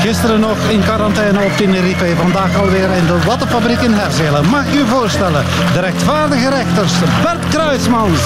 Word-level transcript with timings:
Gisteren 0.00 0.40
nog 0.40 0.56
in 0.68 0.80
quarantaine 0.80 1.44
op 1.44 1.56
Tenerife, 1.56 2.16
vandaag 2.16 2.56
alweer 2.56 2.90
in 2.90 3.06
de 3.06 3.18
wattenfabriek 3.26 3.80
in 3.80 3.92
Herzelen. 3.92 4.48
Mag 4.48 4.72
je 4.72 4.84
voorstellen, 4.86 5.44
de 5.72 5.80
rechtvaardige 5.80 6.48
rechters 6.48 6.92
Bert 7.22 7.48
Kruismans, 7.48 8.20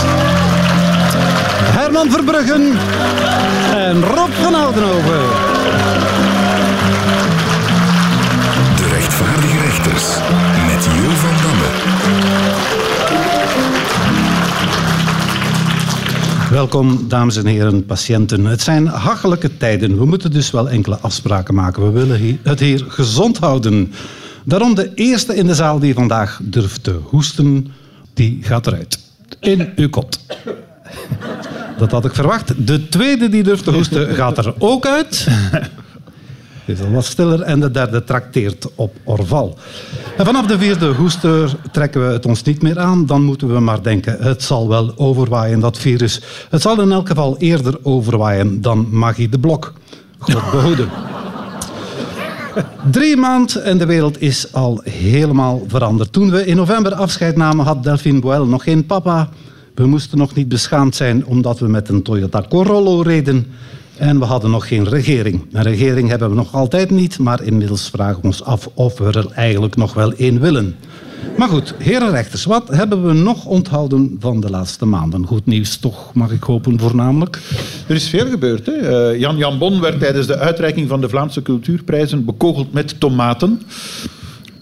Herman 1.79 2.11
Verbruggen 2.11 2.79
en 3.75 4.05
Rob 4.05 4.31
van 4.43 4.55
Oudenhoven. 4.55 5.21
De 8.77 8.89
rechtvaardige 8.89 9.59
rechters 9.59 10.05
Welkom, 16.51 17.09
dames 17.09 17.37
en 17.37 17.47
heren, 17.47 17.87
patiënten. 17.87 18.45
Het 18.45 18.61
zijn 18.61 18.87
hachelijke 18.87 19.57
tijden. 19.57 19.99
We 19.99 20.05
moeten 20.05 20.31
dus 20.31 20.51
wel 20.51 20.69
enkele 20.69 20.99
afspraken 20.99 21.55
maken. 21.55 21.83
We 21.83 21.91
willen 21.91 22.39
het 22.43 22.61
hier 22.61 22.85
gezond 22.89 23.39
houden. 23.39 23.93
Daarom 24.45 24.75
de 24.75 24.95
eerste 24.95 25.35
in 25.35 25.47
de 25.47 25.55
zaal 25.55 25.79
die 25.79 25.95
vandaag 25.95 26.41
durft 26.43 26.85
te 26.85 26.99
hoesten, 27.03 27.73
die 28.15 28.39
gaat 28.43 28.67
eruit. 28.67 28.99
In 29.41 29.73
uw 29.77 29.89
kot. 29.89 30.21
Dat 31.79 31.91
had 31.91 32.05
ik 32.05 32.15
verwacht. 32.15 32.67
De 32.67 32.89
tweede 32.89 33.29
die 33.29 33.43
durft 33.43 33.65
te 33.65 33.73
hoesten 33.73 34.15
gaat 34.15 34.39
er 34.39 34.55
ook 34.59 34.87
uit. 34.87 35.29
Wat 36.93 37.05
stiller 37.05 37.41
en 37.41 37.61
de 37.61 37.71
derde 37.71 38.05
trakteert 38.05 38.69
op 38.75 38.97
Orval. 39.05 39.59
En 40.17 40.25
vanaf 40.25 40.47
de 40.47 40.59
vierde 40.59 40.87
hoester 40.87 41.57
trekken 41.73 42.07
we 42.07 42.13
het 42.13 42.27
ons 42.27 42.43
niet 42.43 42.63
meer 42.63 42.79
aan. 42.79 43.07
Dan 43.07 43.23
moeten 43.23 43.53
we 43.53 43.61
maar 43.61 43.83
denken, 43.83 44.17
het 44.21 44.43
zal 44.43 44.69
wel 44.69 44.99
overwaaien, 44.99 45.61
dat 45.61 45.79
virus. 45.79 46.23
Het 46.51 46.63
zal 46.63 46.81
in 46.81 46.93
elk 46.93 47.09
geval 47.09 47.37
eerder 47.39 47.79
overwaaien 47.83 48.61
dan 48.61 48.87
Magie 48.91 49.29
de 49.29 49.39
Blok. 49.39 49.73
God 50.19 50.51
behoede. 50.51 50.87
Drie 52.91 53.17
maanden 53.17 53.65
en 53.65 53.79
de 53.79 53.87
wereld 53.87 54.21
is 54.21 54.53
al 54.53 54.81
helemaal 54.85 55.65
veranderd. 55.67 56.13
Toen 56.13 56.31
we 56.31 56.47
in 56.47 56.57
november 56.57 56.95
afscheid 56.95 57.37
namen, 57.37 57.65
had 57.65 57.83
Delphine 57.83 58.21
Boel 58.21 58.47
nog 58.47 58.63
geen 58.63 58.87
papa. 58.87 59.29
We 59.75 59.87
moesten 59.87 60.19
nog 60.19 60.35
niet 60.35 60.49
beschaamd 60.49 60.95
zijn 60.95 61.27
omdat 61.27 61.59
we 61.59 61.69
met 61.69 61.89
een 61.89 62.03
Toyota 62.03 62.45
Corolla 62.49 63.03
reden. 63.03 63.47
En 64.01 64.19
we 64.19 64.25
hadden 64.25 64.51
nog 64.51 64.69
geen 64.69 64.89
regering. 64.89 65.47
Een 65.53 65.63
regering 65.63 66.09
hebben 66.09 66.29
we 66.29 66.35
nog 66.35 66.55
altijd 66.55 66.91
niet, 66.91 67.19
maar 67.19 67.43
inmiddels 67.43 67.89
vragen 67.89 68.21
we 68.21 68.27
ons 68.27 68.45
af 68.45 68.69
of 68.75 68.99
we 68.99 69.05
er 69.05 69.27
eigenlijk 69.35 69.77
nog 69.77 69.95
wel 69.95 70.13
één 70.13 70.41
willen. 70.41 70.77
Maar 71.37 71.49
goed, 71.49 71.75
heren 71.79 72.11
rechters, 72.11 72.45
wat 72.45 72.69
hebben 72.69 73.07
we 73.07 73.13
nog 73.13 73.45
onthouden 73.45 74.17
van 74.21 74.41
de 74.41 74.51
laatste 74.51 74.87
maanden? 74.87 75.27
Goed 75.27 75.47
nieuws 75.47 75.77
toch, 75.77 76.15
mag 76.15 76.31
ik 76.31 76.43
hopen, 76.43 76.79
voornamelijk. 76.79 77.41
Er 77.87 77.95
is 77.95 78.09
veel 78.09 78.29
gebeurd. 78.29 78.67
Hè? 78.67 78.73
Eh, 78.73 79.21
Jan 79.21 79.37
Jan 79.37 79.59
Bon 79.59 79.81
werd 79.81 79.99
tijdens 79.99 80.27
de 80.27 80.39
uitreiking 80.39 80.89
van 80.89 81.01
de 81.01 81.09
Vlaamse 81.09 81.43
cultuurprijzen 81.43 82.25
bekogeld 82.25 82.73
met 82.73 83.01
tomaten. 83.01 83.63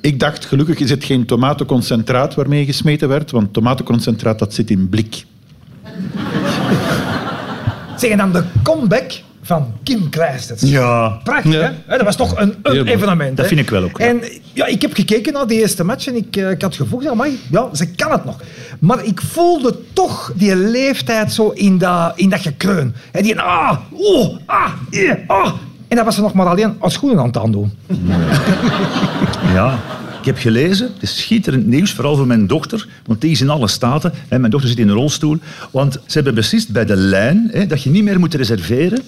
Ik 0.00 0.20
dacht, 0.20 0.44
gelukkig 0.44 0.78
is 0.78 0.90
het 0.90 1.04
geen 1.04 1.26
tomatenconcentraat 1.26 2.34
waarmee 2.34 2.64
gesmeten 2.64 3.08
werd, 3.08 3.30
want 3.30 3.52
tomatenconcentraat 3.52 4.38
dat 4.38 4.54
zit 4.54 4.70
in 4.70 4.88
blik. 4.88 5.24
Zeg, 7.96 8.10
en 8.10 8.18
dan 8.18 8.32
de 8.32 8.42
comeback 8.62 9.26
van 9.48 9.72
Kim 9.82 10.08
Kleisters. 10.08 10.60
Ja, 10.62 11.08
Prachtig, 11.24 11.52
Ja. 11.52 11.72
hè? 11.86 11.96
Dat 11.96 12.04
was 12.06 12.16
toch 12.16 12.36
een, 12.36 12.54
een 12.62 12.86
evenement. 12.86 13.36
Dat 13.36 13.44
hè? 13.48 13.54
vind 13.54 13.60
ik 13.60 13.70
wel 13.70 13.82
ook, 13.82 13.98
ja. 13.98 14.06
En 14.06 14.22
ja, 14.52 14.66
ik 14.66 14.82
heb 14.82 14.94
gekeken 14.94 15.32
naar 15.32 15.46
die 15.46 15.58
eerste 15.60 15.84
match 15.84 16.06
en 16.06 16.16
ik, 16.16 16.36
eh, 16.36 16.50
ik 16.50 16.62
had 16.62 16.70
het 16.76 16.82
gevoel, 16.82 17.00
zeg, 17.00 17.10
amai, 17.10 17.38
ja, 17.50 17.68
ze 17.72 17.86
kan 17.90 18.10
het 18.10 18.24
nog. 18.24 18.36
Maar 18.78 19.04
ik 19.04 19.20
voelde 19.20 19.78
toch 19.92 20.32
die 20.34 20.56
leeftijd 20.56 21.32
zo 21.32 21.48
in 21.48 21.78
dat, 21.78 22.12
in 22.16 22.28
dat 22.30 22.40
gekreun. 22.40 22.94
En 23.12 23.22
die 23.22 23.40
ah, 23.40 23.76
oh, 23.92 24.36
ah, 24.46 24.70
eh, 24.90 25.12
ah. 25.26 25.52
En 25.88 25.96
dat 25.96 26.04
was 26.04 26.14
ze 26.14 26.20
nog 26.20 26.32
maar 26.32 26.46
alleen 26.46 26.76
als 26.78 26.92
schoenen 26.92 27.18
aan 27.18 27.26
het 27.26 27.36
aandoen. 27.38 27.72
ja. 29.54 29.78
Ik 30.28 30.34
heb 30.34 30.42
gelezen, 30.42 30.90
het 30.92 31.02
is 31.02 31.16
schitterend 31.16 31.66
nieuws, 31.66 31.92
vooral 31.92 32.16
voor 32.16 32.26
mijn 32.26 32.46
dochter, 32.46 32.86
want 33.06 33.20
die 33.20 33.30
is 33.30 33.40
in 33.40 33.50
alle 33.50 33.68
staten. 33.68 34.12
Hè, 34.28 34.38
mijn 34.38 34.50
dochter 34.50 34.68
zit 34.68 34.78
in 34.78 34.88
een 34.88 34.94
rolstoel. 34.94 35.38
Want 35.70 35.92
ze 35.92 36.12
hebben 36.12 36.34
beslist 36.34 36.72
bij 36.72 36.84
de 36.84 36.96
lijn 36.96 37.48
hè, 37.52 37.66
dat 37.66 37.82
je 37.82 37.90
niet 37.90 38.04
meer 38.04 38.18
moet 38.18 38.34
reserveren 38.34 39.02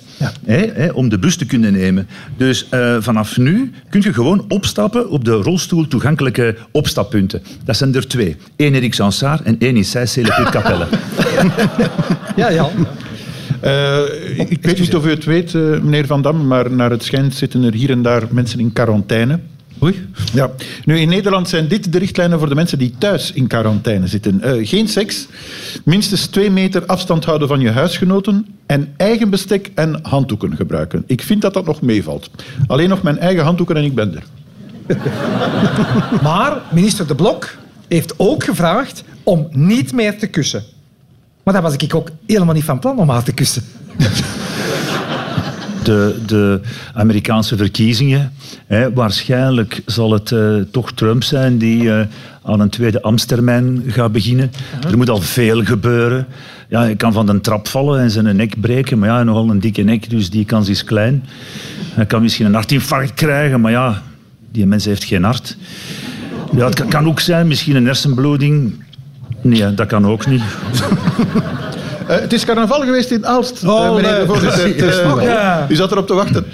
hè, 0.44 0.66
hè, 0.72 0.90
om 0.90 1.08
de 1.08 1.18
bus 1.18 1.36
te 1.36 1.46
kunnen 1.46 1.72
nemen. 1.72 2.08
Dus 2.36 2.68
eh, 2.68 2.96
vanaf 3.00 3.36
nu 3.36 3.72
kun 3.90 4.00
je 4.00 4.12
gewoon 4.12 4.44
opstappen 4.48 5.10
op 5.10 5.24
de 5.24 5.32
rolstoel 5.32 5.88
toegankelijke 5.88 6.56
opstappunten. 6.70 7.42
Dat 7.64 7.76
zijn 7.76 7.94
er 7.94 8.08
twee. 8.08 8.36
Eén 8.56 8.74
Erik 8.74 8.94
Sansard 8.94 9.42
en 9.42 9.56
één 9.58 9.76
in 9.76 9.84
Seysselen 9.84 10.50
Capelle. 10.50 10.86
Ja, 12.36 12.50
ja. 12.50 12.68
Eh, 13.60 14.38
ik 14.38 14.62
weet 14.62 14.80
niet 14.80 14.94
of 14.94 15.06
u 15.06 15.10
het 15.10 15.24
weet, 15.24 15.54
eh, 15.54 15.62
meneer 15.62 16.06
Van 16.06 16.22
Dam, 16.22 16.46
maar 16.46 16.70
naar 16.70 16.90
het 16.90 17.04
schijnt 17.04 17.34
zitten 17.34 17.62
er 17.62 17.74
hier 17.74 17.90
en 17.90 18.02
daar 18.02 18.22
mensen 18.30 18.60
in 18.60 18.72
quarantaine. 18.72 19.38
Oei. 19.82 20.08
Ja. 20.32 20.50
Nu, 20.84 20.98
in 20.98 21.08
Nederland 21.08 21.48
zijn 21.48 21.68
dit 21.68 21.92
de 21.92 21.98
richtlijnen 21.98 22.38
voor 22.38 22.48
de 22.48 22.54
mensen 22.54 22.78
die 22.78 22.94
thuis 22.98 23.32
in 23.32 23.46
quarantaine 23.46 24.06
zitten. 24.06 24.42
Eh, 24.42 24.68
geen 24.68 24.88
seks, 24.88 25.26
minstens 25.84 26.26
twee 26.26 26.50
meter 26.50 26.86
afstand 26.86 27.24
houden 27.24 27.48
van 27.48 27.60
je 27.60 27.70
huisgenoten 27.70 28.46
en 28.66 28.94
eigen 28.96 29.30
bestek 29.30 29.70
en 29.74 29.98
handdoeken 30.02 30.56
gebruiken. 30.56 31.04
Ik 31.06 31.22
vind 31.22 31.42
dat 31.42 31.54
dat 31.54 31.66
nog 31.66 31.80
meevalt. 31.80 32.30
Alleen 32.66 32.88
nog 32.88 33.02
mijn 33.02 33.18
eigen 33.18 33.44
handdoeken 33.44 33.76
en 33.76 33.84
ik 33.84 33.94
ben 33.94 34.14
er. 34.14 34.22
Maar 36.22 36.62
minister 36.72 37.06
De 37.06 37.14
Blok 37.14 37.56
heeft 37.88 38.14
ook 38.16 38.44
gevraagd 38.44 39.04
om 39.22 39.48
niet 39.50 39.92
meer 39.92 40.18
te 40.18 40.26
kussen. 40.26 40.62
Maar 41.42 41.54
daar 41.54 41.62
was 41.62 41.74
ik 41.74 41.94
ook 41.94 42.10
helemaal 42.26 42.54
niet 42.54 42.64
van 42.64 42.78
plan 42.78 42.98
om 42.98 43.08
haar 43.08 43.22
te 43.22 43.32
kussen. 43.32 43.62
de, 45.90 46.14
de 46.26 46.60
Amerikaanse 46.94 47.56
verkiezingen. 47.56 48.32
Hè, 48.66 48.92
waarschijnlijk 48.92 49.82
zal 49.86 50.12
het 50.12 50.32
eh, 50.32 50.54
toch 50.70 50.92
Trump 50.92 51.22
zijn 51.22 51.58
die 51.58 51.92
eh, 51.92 52.06
aan 52.42 52.60
een 52.60 52.68
tweede 52.68 53.02
ambtstermijn 53.02 53.82
gaat 53.86 54.12
beginnen. 54.12 54.50
Er 54.90 54.96
moet 54.96 55.10
al 55.10 55.20
veel 55.20 55.64
gebeuren. 55.64 56.26
Ja, 56.68 56.80
hij 56.80 56.96
kan 56.96 57.12
van 57.12 57.26
de 57.26 57.40
trap 57.40 57.68
vallen 57.68 58.00
en 58.00 58.10
zijn 58.10 58.36
nek 58.36 58.60
breken, 58.60 58.98
maar 58.98 59.08
ja, 59.08 59.14
hij 59.14 59.24
nogal 59.24 59.50
een 59.50 59.60
dikke 59.60 59.82
nek, 59.82 60.10
dus 60.10 60.30
die 60.30 60.44
kans 60.44 60.68
is 60.68 60.84
klein. 60.84 61.24
Hij 61.94 62.06
kan 62.06 62.22
misschien 62.22 62.46
een 62.46 62.54
hartinfarct 62.54 63.14
krijgen, 63.14 63.60
maar 63.60 63.72
ja, 63.72 64.02
die 64.52 64.66
mens 64.66 64.84
heeft 64.84 65.04
geen 65.04 65.24
hart. 65.24 65.56
Ja, 66.56 66.66
het 66.66 66.84
kan 66.88 67.06
ook 67.08 67.20
zijn, 67.20 67.46
misschien 67.46 67.76
een 67.76 67.86
hersenbloeding. 67.86 68.72
Nee, 69.42 69.74
dat 69.74 69.86
kan 69.86 70.06
ook 70.06 70.26
niet. 70.26 70.42
Eh, 72.10 72.20
het 72.20 72.32
is 72.32 72.44
carnaval 72.44 72.80
geweest 72.80 73.10
in 73.10 73.26
Aalst, 73.26 73.62
eh, 73.62 73.68
Oh, 73.68 73.94
meneer 73.94 74.18
de 74.20 74.26
voorzitter. 74.26 75.00
Eh, 75.00 75.22
ja. 75.22 75.66
U 75.68 75.74
zat 75.74 75.92
erop 75.92 76.06
te 76.06 76.14
wachten. 76.14 76.44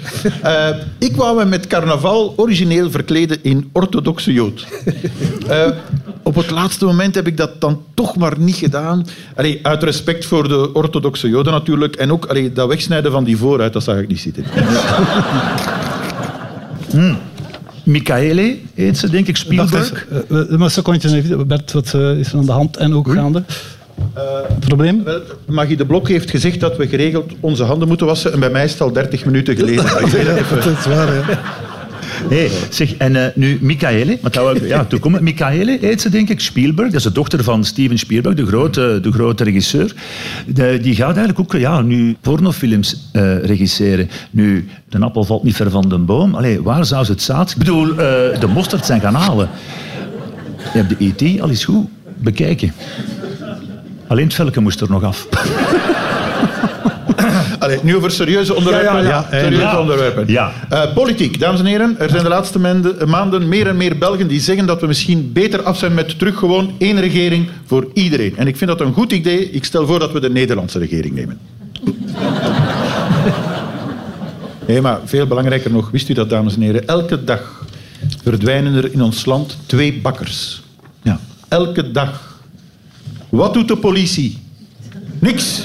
Eh, 0.41 0.67
ik 0.97 1.15
wou 1.15 1.37
me 1.37 1.45
met 1.45 1.67
carnaval 1.67 2.33
origineel 2.35 2.91
verkleden 2.91 3.37
in 3.41 3.69
orthodoxe 3.71 4.33
jood. 4.33 4.67
Eh, 5.47 5.67
op 6.23 6.35
het 6.35 6.49
laatste 6.49 6.85
moment 6.85 7.15
heb 7.15 7.27
ik 7.27 7.37
dat 7.37 7.61
dan 7.61 7.81
toch 7.93 8.15
maar 8.17 8.33
niet 8.37 8.55
gedaan. 8.55 9.05
Allee, 9.35 9.59
uit 9.61 9.83
respect 9.83 10.25
voor 10.25 10.47
de 10.47 10.73
orthodoxe 10.73 11.29
joden 11.29 11.53
natuurlijk. 11.53 11.95
En 11.95 12.11
ook 12.11 12.25
allee, 12.25 12.53
dat 12.53 12.67
wegsnijden 12.67 13.11
van 13.11 13.23
die 13.23 13.37
vooruit, 13.37 13.73
dat 13.73 13.83
zag 13.83 13.97
ik 13.97 14.07
niet 14.07 14.19
zitten. 14.19 14.43
Michaele 17.83 18.57
heet 18.73 18.97
ze, 18.97 19.09
denk 19.09 19.27
ik, 19.27 19.37
Spielberg. 19.37 20.05
maar 20.29 20.45
een 20.49 20.71
secondje, 20.71 21.15
even. 21.15 21.47
Bert, 21.47 21.71
wat 21.71 21.85
is 21.93 22.31
er 22.31 22.37
aan 22.37 22.45
de 22.45 22.51
hand 22.51 22.77
en 22.77 22.93
ook 22.93 23.11
gaande? 23.11 23.43
Probleem? 24.59 25.03
Wel, 25.03 25.21
Magie 25.45 25.77
de 25.77 25.85
Blok 25.85 26.07
heeft 26.07 26.29
gezegd 26.29 26.59
dat 26.59 26.77
we 26.77 26.87
geregeld 26.87 27.31
onze 27.39 27.63
handen 27.63 27.87
moeten 27.87 28.05
wassen. 28.07 28.33
En 28.33 28.39
bij 28.39 28.49
mij 28.49 28.63
is 28.63 28.71
het 28.71 28.81
al 28.81 28.91
30 28.91 29.25
minuten 29.25 29.55
geleden. 29.55 29.85
Dat 30.63 30.65
is 30.65 30.85
waar, 30.85 31.13
ja. 31.13 31.23
Hey, 32.29 32.49
zeg, 32.69 32.95
en 32.97 33.15
eh, 33.15 33.27
nu 33.35 33.57
Michaele, 33.61 34.17
want 34.21 34.35
ik- 34.61 34.67
ja, 34.67 34.85
toen 34.85 34.99
komt 34.99 35.21
Michaele 35.21 35.77
heet 35.81 36.01
ze 36.01 36.09
denk 36.09 36.29
ik, 36.29 36.39
Spielberg, 36.39 36.87
dat 36.87 36.97
is 36.97 37.03
de 37.03 37.11
dochter 37.11 37.43
van 37.43 37.63
Steven 37.63 37.97
Spielberg, 37.97 38.35
de 38.35 38.45
grote, 38.45 38.99
de 39.01 39.11
grote 39.11 39.43
regisseur. 39.43 39.93
De- 40.47 40.79
die 40.81 40.95
gaat 40.95 41.17
eigenlijk 41.17 41.39
ook 41.39 41.59
ja, 41.59 41.81
nu 41.81 42.15
pornofilms 42.21 43.09
eh, 43.11 43.43
regisseren. 43.43 44.09
Nu, 44.31 44.67
de 44.89 44.99
appel 44.99 45.23
valt 45.23 45.43
niet 45.43 45.55
ver 45.55 45.69
van 45.69 45.89
de 45.89 45.97
boom. 45.97 46.35
Allee, 46.35 46.61
waar 46.61 46.85
zou 46.85 47.05
ze 47.05 47.11
het 47.11 47.21
zaad... 47.21 47.51
Ik 47.51 47.57
bedoel, 47.57 47.89
eh, 47.89 48.39
de 48.39 48.47
mosterd 48.53 48.85
zijn 48.85 49.01
gaan 49.01 49.15
halen. 49.15 49.49
Je 50.73 50.79
hebt 50.83 50.89
de 50.99 51.05
E.T. 51.27 51.41
al 51.41 51.49
eens 51.49 51.65
goed 51.65 51.87
bekijken. 52.17 52.71
Alleen 54.07 54.25
het 54.25 54.33
velken 54.33 54.63
moest 54.63 54.81
er 54.81 54.89
nog 54.89 55.03
af. 55.03 55.27
Allee, 57.59 57.79
nu 57.81 57.95
over 57.95 58.11
serieuze 58.11 58.55
onderwerpen. 58.55 59.03
Ja, 59.03 59.09
ja, 59.09 59.27
ja. 59.31 59.39
serieuze 59.43 59.77
onderwerpen. 59.79 60.27
Ja. 60.27 60.51
Eh, 60.69 60.93
politiek, 60.93 61.39
dames 61.39 61.59
en 61.59 61.65
heren. 61.65 61.95
Er 61.99 62.09
zijn 62.09 62.23
de 62.23 62.29
laatste 62.29 62.59
maanden, 62.59 63.09
maanden 63.09 63.47
meer 63.47 63.67
en 63.67 63.77
meer 63.77 63.97
Belgen 63.97 64.27
die 64.27 64.39
zeggen 64.39 64.65
dat 64.65 64.81
we 64.81 64.87
misschien 64.87 65.33
beter 65.33 65.61
af 65.61 65.77
zijn 65.77 65.93
met 65.93 66.19
terug 66.19 66.37
gewoon 66.37 66.75
één 66.77 66.99
regering 66.99 67.49
voor 67.65 67.87
iedereen. 67.93 68.37
En 68.37 68.47
ik 68.47 68.57
vind 68.57 68.69
dat 68.69 68.81
een 68.81 68.93
goed 68.93 69.11
idee. 69.11 69.51
Ik 69.51 69.63
stel 69.63 69.87
voor 69.87 69.99
dat 69.99 70.11
we 70.11 70.19
de 70.19 70.29
Nederlandse 70.29 70.79
regering 70.79 71.15
nemen. 71.15 71.39
Nee, 74.67 74.81
maar 74.81 74.99
veel 75.05 75.27
belangrijker 75.27 75.71
nog, 75.71 75.91
wist 75.91 76.09
u 76.09 76.13
dat, 76.13 76.29
dames 76.29 76.55
en 76.55 76.61
heren? 76.61 76.87
Elke 76.87 77.23
dag 77.23 77.65
verdwijnen 78.23 78.75
er 78.75 78.93
in 78.93 79.01
ons 79.01 79.25
land 79.25 79.57
twee 79.65 79.93
bakkers. 80.01 80.61
Ja. 81.01 81.19
Elke 81.47 81.91
dag. 81.91 82.26
Wat 83.29 83.53
doet 83.53 83.67
de 83.67 83.77
politie? 83.77 84.37
Niks. 85.19 85.61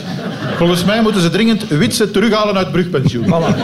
Volgens 0.56 0.85
mij 0.85 1.03
moeten 1.03 1.20
ze 1.20 1.31
dringend 1.31 1.69
Witse 1.69 2.11
terughalen 2.11 2.56
uit 2.56 2.73
brugpensioen. 2.73 3.25
Voilà. 3.25 3.56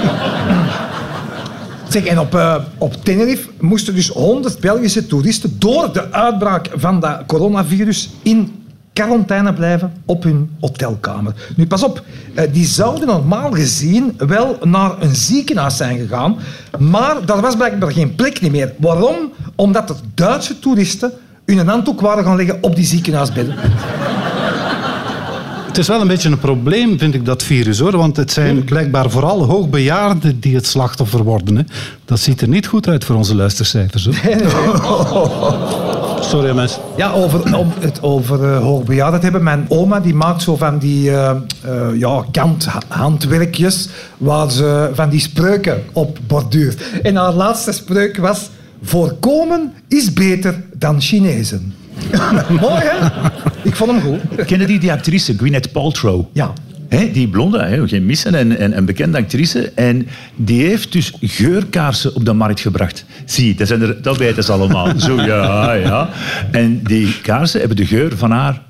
Zeg, 1.89 2.05
en 2.05 2.19
op, 2.19 2.35
eh, 2.35 2.55
op 2.79 3.05
Tenerife 3.05 3.49
moesten 3.61 3.95
dus 3.95 4.09
100 4.09 4.61
Belgische 4.61 5.07
toeristen 5.07 5.57
door 5.59 5.93
de 5.93 6.13
uitbraak 6.13 6.69
van 6.75 7.01
dat 7.01 7.23
coronavirus 7.27 8.11
in 8.23 8.53
quarantaine 8.93 9.53
blijven 9.53 9.93
op 10.05 10.23
hun 10.23 10.51
hotelkamer. 10.61 11.35
Nu, 11.57 11.67
pas 11.67 11.83
op, 11.83 12.03
eh, 12.35 12.45
die 12.53 12.67
zouden 12.67 13.07
normaal 13.07 13.51
gezien 13.53 14.15
wel 14.17 14.59
naar 14.63 15.03
een 15.03 15.15
ziekenhuis 15.15 15.77
zijn 15.77 15.99
gegaan, 15.99 16.37
maar 16.79 17.27
daar 17.27 17.41
was 17.41 17.57
blijkbaar 17.57 17.93
geen 17.93 18.15
plek 18.15 18.51
meer. 18.51 18.73
Waarom? 18.79 19.33
Omdat 19.57 19.91
er 19.91 19.97
Duitse 20.15 20.59
toeristen 20.59 21.13
hun 21.57 21.69
handdoek 21.69 22.01
waren 22.01 22.25
gaan 22.25 22.37
leggen 22.37 22.59
op 22.61 22.77
die 22.77 22.85
ziekenhuisbedden. 22.85 23.55
Het 25.67 25.79
is 25.87 25.93
wel 25.93 26.01
een 26.01 26.09
beetje 26.09 26.29
een 26.29 26.39
probleem, 26.39 26.99
vind 26.99 27.15
ik, 27.15 27.25
dat 27.25 27.43
virus 27.43 27.79
hoor. 27.79 27.97
Want 27.97 28.17
het 28.17 28.33
zijn 28.33 28.65
blijkbaar 28.65 29.11
vooral 29.11 29.45
hoogbejaarden 29.45 30.41
die 30.41 30.55
het 30.55 30.67
slachtoffer 30.67 31.23
worden. 31.23 31.57
Hè. 31.57 31.63
Dat 32.05 32.21
ziet 32.21 32.41
er 32.41 32.49
niet 32.49 32.67
goed 32.67 32.89
uit 32.89 33.05
voor 33.05 33.17
onze 33.17 33.35
luistercijfers. 33.35 34.05
Hoor. 34.05 34.15
Sorry 36.31 36.55
mensen. 36.55 36.81
Ja, 36.97 37.13
over, 37.13 37.57
om 37.57 37.73
het 37.79 38.03
over 38.03 38.43
uh, 38.45 38.59
hoogbejaarden 38.61 39.21
hebben. 39.21 39.43
Mijn 39.43 39.67
oma 39.69 40.01
die 40.01 40.15
maakt 40.15 40.43
zo 40.43 40.57
van 40.57 40.79
die 40.79 41.11
uh, 41.11 41.31
uh, 41.67 41.99
ja, 41.99 42.25
kanthandwerkjes 42.31 43.89
waar 44.17 44.51
ze 44.51 44.91
van 44.93 45.09
die 45.09 45.21
spreuken 45.21 45.83
op 45.93 46.19
borduurt. 46.27 46.83
En 47.03 47.17
haar 47.17 47.33
laatste 47.33 47.73
spreuk 47.73 48.17
was... 48.17 48.51
Voorkomen 48.83 49.73
is 49.89 50.13
beter 50.13 50.63
dan 50.75 51.01
Chinezen. 51.01 51.75
Mooi, 52.61 52.83
hè? 52.83 53.09
Ik 53.63 53.77
vond 53.77 53.91
hem 53.91 54.01
goed. 54.01 54.45
Kennen 54.45 54.67
die 54.67 54.79
die 54.79 54.93
actrice, 54.93 55.35
Gwyneth 55.37 55.73
Paltrow? 55.73 56.25
Ja. 56.33 56.53
Hè, 56.89 57.11
die 57.11 57.29
blonde, 57.29 57.63
hè, 57.63 57.89
geen 57.89 58.07
missen, 58.07 58.35
en, 58.35 58.59
en 58.59 58.77
een 58.77 58.85
bekende 58.85 59.19
actrice. 59.19 59.73
En 59.75 60.09
die 60.37 60.67
heeft 60.67 60.93
dus 60.93 61.13
geurkaarsen 61.21 62.15
op 62.15 62.25
de 62.25 62.33
markt 62.33 62.61
gebracht. 62.61 63.05
Zie, 63.25 63.55
dat, 63.55 63.67
zijn 63.67 63.83
er, 63.83 64.03
dat 64.03 64.17
weten 64.17 64.45
ze 64.45 64.53
allemaal. 64.53 64.99
Zo, 65.01 65.21
ja, 65.21 65.73
ja. 65.73 66.09
En 66.51 66.81
die 66.83 67.21
kaarsen 67.21 67.59
hebben 67.59 67.77
de 67.77 67.87
geur 67.87 68.17
van 68.17 68.31
haar... 68.31 68.63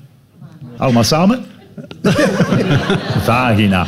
Allemaal 0.76 1.04
samen? 1.04 1.44
Vagina. 3.28 3.86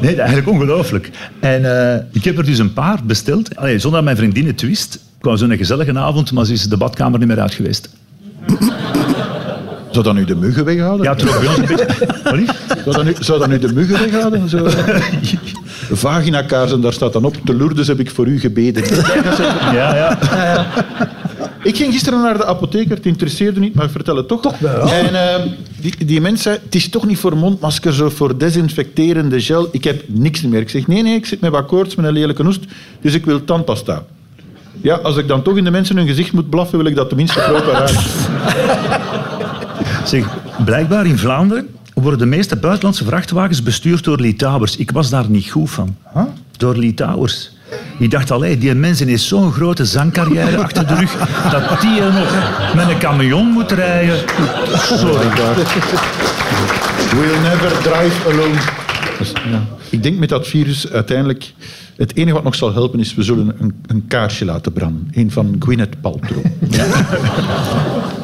Nee, 0.00 0.16
eigenlijk 0.16 0.48
ongelooflijk. 0.48 1.10
En 1.40 1.62
uh, 1.62 1.94
ik 2.12 2.24
heb 2.24 2.38
er 2.38 2.44
dus 2.44 2.58
een 2.58 2.72
paar 2.72 2.98
besteld. 3.04 3.56
Allee, 3.56 3.78
zonder 3.78 4.04
mijn 4.04 4.16
vriendin 4.16 4.46
het 4.46 4.60
wist. 4.60 4.92
Het 4.92 5.28
was 5.28 5.40
zo'n 5.40 5.56
gezellige 5.56 5.98
avond, 5.98 6.32
maar 6.32 6.44
ze 6.44 6.52
is 6.52 6.68
de 6.68 6.76
badkamer 6.76 7.18
niet 7.18 7.28
meer 7.28 7.40
uit 7.40 7.54
geweest. 7.54 7.90
Zou 9.90 10.04
dat 10.04 10.14
nu 10.14 10.24
de 10.24 10.36
muggen 10.36 10.64
weghalen? 10.64 11.02
Ja, 11.02 11.14
terug 11.14 11.40
bij 11.40 11.48
ons 11.48 11.58
een 11.58 11.66
beetje. 11.66 12.54
Zou 12.84 12.96
dat 12.96 13.04
nu, 13.04 13.14
zou 13.20 13.38
dat 13.38 13.48
nu 13.48 13.58
de 13.58 13.72
muggen 13.72 13.98
weghalen? 13.98 14.48
Zo. 14.48 14.68
Vagina-kaarsen, 15.92 16.80
daar 16.80 16.92
staat 16.92 17.12
dan 17.12 17.24
op. 17.24 17.36
Te 17.44 17.54
Lourdes 17.54 17.86
heb 17.86 18.00
ik 18.00 18.10
voor 18.10 18.26
u 18.26 18.40
gebeden. 18.40 18.84
Ja, 19.72 19.96
ja. 19.96 20.18
Ik 21.62 21.76
ging 21.76 21.92
gisteren 21.92 22.20
naar 22.20 22.36
de 22.36 22.44
apotheker, 22.44 22.96
het 22.96 23.06
interesseerde 23.06 23.60
niet, 23.60 23.74
maar 23.74 23.84
ik 23.84 23.90
vertel 23.90 24.16
het 24.16 24.28
toch. 24.28 24.42
Toch 24.42 24.58
wel. 24.58 24.90
En 24.90 25.12
uh, 25.12 25.52
die, 25.80 26.04
die 26.06 26.20
mens 26.20 26.42
zei, 26.42 26.58
het 26.64 26.74
is 26.74 26.88
toch 26.88 27.06
niet 27.06 27.18
voor 27.18 27.36
mondmaskers 27.36 28.00
of 28.00 28.14
voor 28.14 28.38
desinfecterende 28.38 29.40
gel. 29.40 29.68
Ik 29.72 29.84
heb 29.84 30.02
niks 30.06 30.42
meer. 30.42 30.60
Ik 30.60 30.70
zeg, 30.70 30.86
nee, 30.86 31.02
nee, 31.02 31.14
ik 31.14 31.26
zit 31.26 31.40
met 31.40 31.50
wat 31.50 31.66
koorts, 31.66 31.94
met 31.94 32.06
een 32.06 32.12
lelijke 32.12 32.42
hoest, 32.42 32.64
dus 33.00 33.14
ik 33.14 33.24
wil 33.24 33.44
tandpasta. 33.44 34.04
Ja, 34.80 34.94
als 34.94 35.16
ik 35.16 35.28
dan 35.28 35.42
toch 35.42 35.56
in 35.56 35.64
de 35.64 35.70
mensen 35.70 35.96
hun 35.96 36.06
gezicht 36.06 36.32
moet 36.32 36.50
blaffen, 36.50 36.78
wil 36.78 36.86
ik 36.86 36.94
dat 36.94 37.08
tenminste. 37.08 37.40
Zeg, 40.04 40.26
blijkbaar 40.64 41.06
in 41.06 41.18
Vlaanderen 41.18 41.68
worden 41.94 42.18
de 42.18 42.26
meeste 42.26 42.56
buitenlandse 42.56 43.04
vrachtwagens 43.04 43.62
bestuurd 43.62 44.04
door 44.04 44.20
Litouwers. 44.20 44.76
Ik 44.76 44.90
was 44.90 45.10
daar 45.10 45.30
niet 45.30 45.50
goed 45.50 45.70
van. 45.70 45.96
Huh? 46.14 46.22
Door 46.56 46.76
Litouwers. 46.76 47.50
Ik 47.98 48.10
dacht 48.10 48.30
al, 48.30 48.40
die 48.40 48.74
mensen 48.74 49.08
heeft 49.08 49.22
zo'n 49.22 49.52
grote 49.52 49.84
zangcarrière 49.84 50.56
achter 50.64 50.86
de 50.86 50.94
rug, 50.94 51.16
dat 51.50 51.80
die 51.80 52.00
er 52.00 52.12
nog 52.12 52.74
met 52.74 52.88
een 52.88 52.98
camion 52.98 53.46
moet 53.46 53.72
rijden. 53.72 54.18
Sorry. 54.74 55.28
We'll 57.10 57.40
never 57.42 57.82
drive 57.82 58.28
alone. 58.28 58.58
Dus, 59.18 59.32
ja. 59.50 59.64
Ik 59.90 60.02
denk 60.02 60.18
met 60.18 60.28
dat 60.28 60.48
virus 60.48 60.90
uiteindelijk... 60.90 61.52
Het 61.96 62.16
enige 62.16 62.34
wat 62.34 62.44
nog 62.44 62.54
zal 62.54 62.72
helpen 62.72 63.00
is, 63.00 63.14
we 63.14 63.22
zullen 63.22 63.54
een, 63.58 63.82
een 63.86 64.04
kaarsje 64.08 64.44
laten 64.44 64.72
branden. 64.72 65.08
Een 65.12 65.30
van 65.30 65.56
Gwyneth 65.58 66.00
Paltrow. 66.00 66.44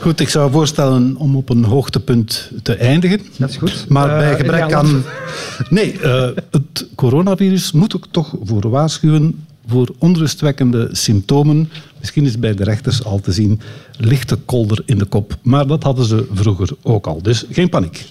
Goed, 0.00 0.20
ik 0.20 0.28
zou 0.28 0.50
voorstellen 0.50 1.16
om 1.16 1.36
op 1.36 1.48
een 1.48 1.64
hoogtepunt 1.64 2.50
te 2.62 2.74
eindigen. 2.74 3.20
Dat 3.36 3.50
is 3.50 3.56
goed. 3.56 3.84
Maar 3.88 4.10
Eh, 4.10 4.18
bij 4.18 4.36
gebrek 4.36 4.72
aan... 4.72 5.04
Nee, 5.68 6.00
eh, 6.00 6.28
het 6.50 6.86
coronavirus 6.94 7.72
moet 7.72 7.96
ook 7.96 8.06
toch 8.10 8.34
voor 8.44 8.70
waarschuwen 8.70 9.44
voor 9.68 9.94
onrustwekkende 9.98 10.88
symptomen. 10.92 11.70
Misschien 11.98 12.24
is 12.24 12.38
bij 12.38 12.54
de 12.54 12.64
rechters 12.64 13.04
al 13.04 13.20
te 13.20 13.32
zien 13.32 13.60
lichte 13.96 14.36
kolder 14.36 14.82
in 14.86 14.98
de 14.98 15.04
kop. 15.04 15.36
Maar 15.42 15.66
dat 15.66 15.82
hadden 15.82 16.04
ze 16.04 16.26
vroeger 16.32 16.70
ook 16.82 17.06
al. 17.06 17.22
Dus 17.22 17.44
geen 17.50 17.68
paniek. 17.68 18.06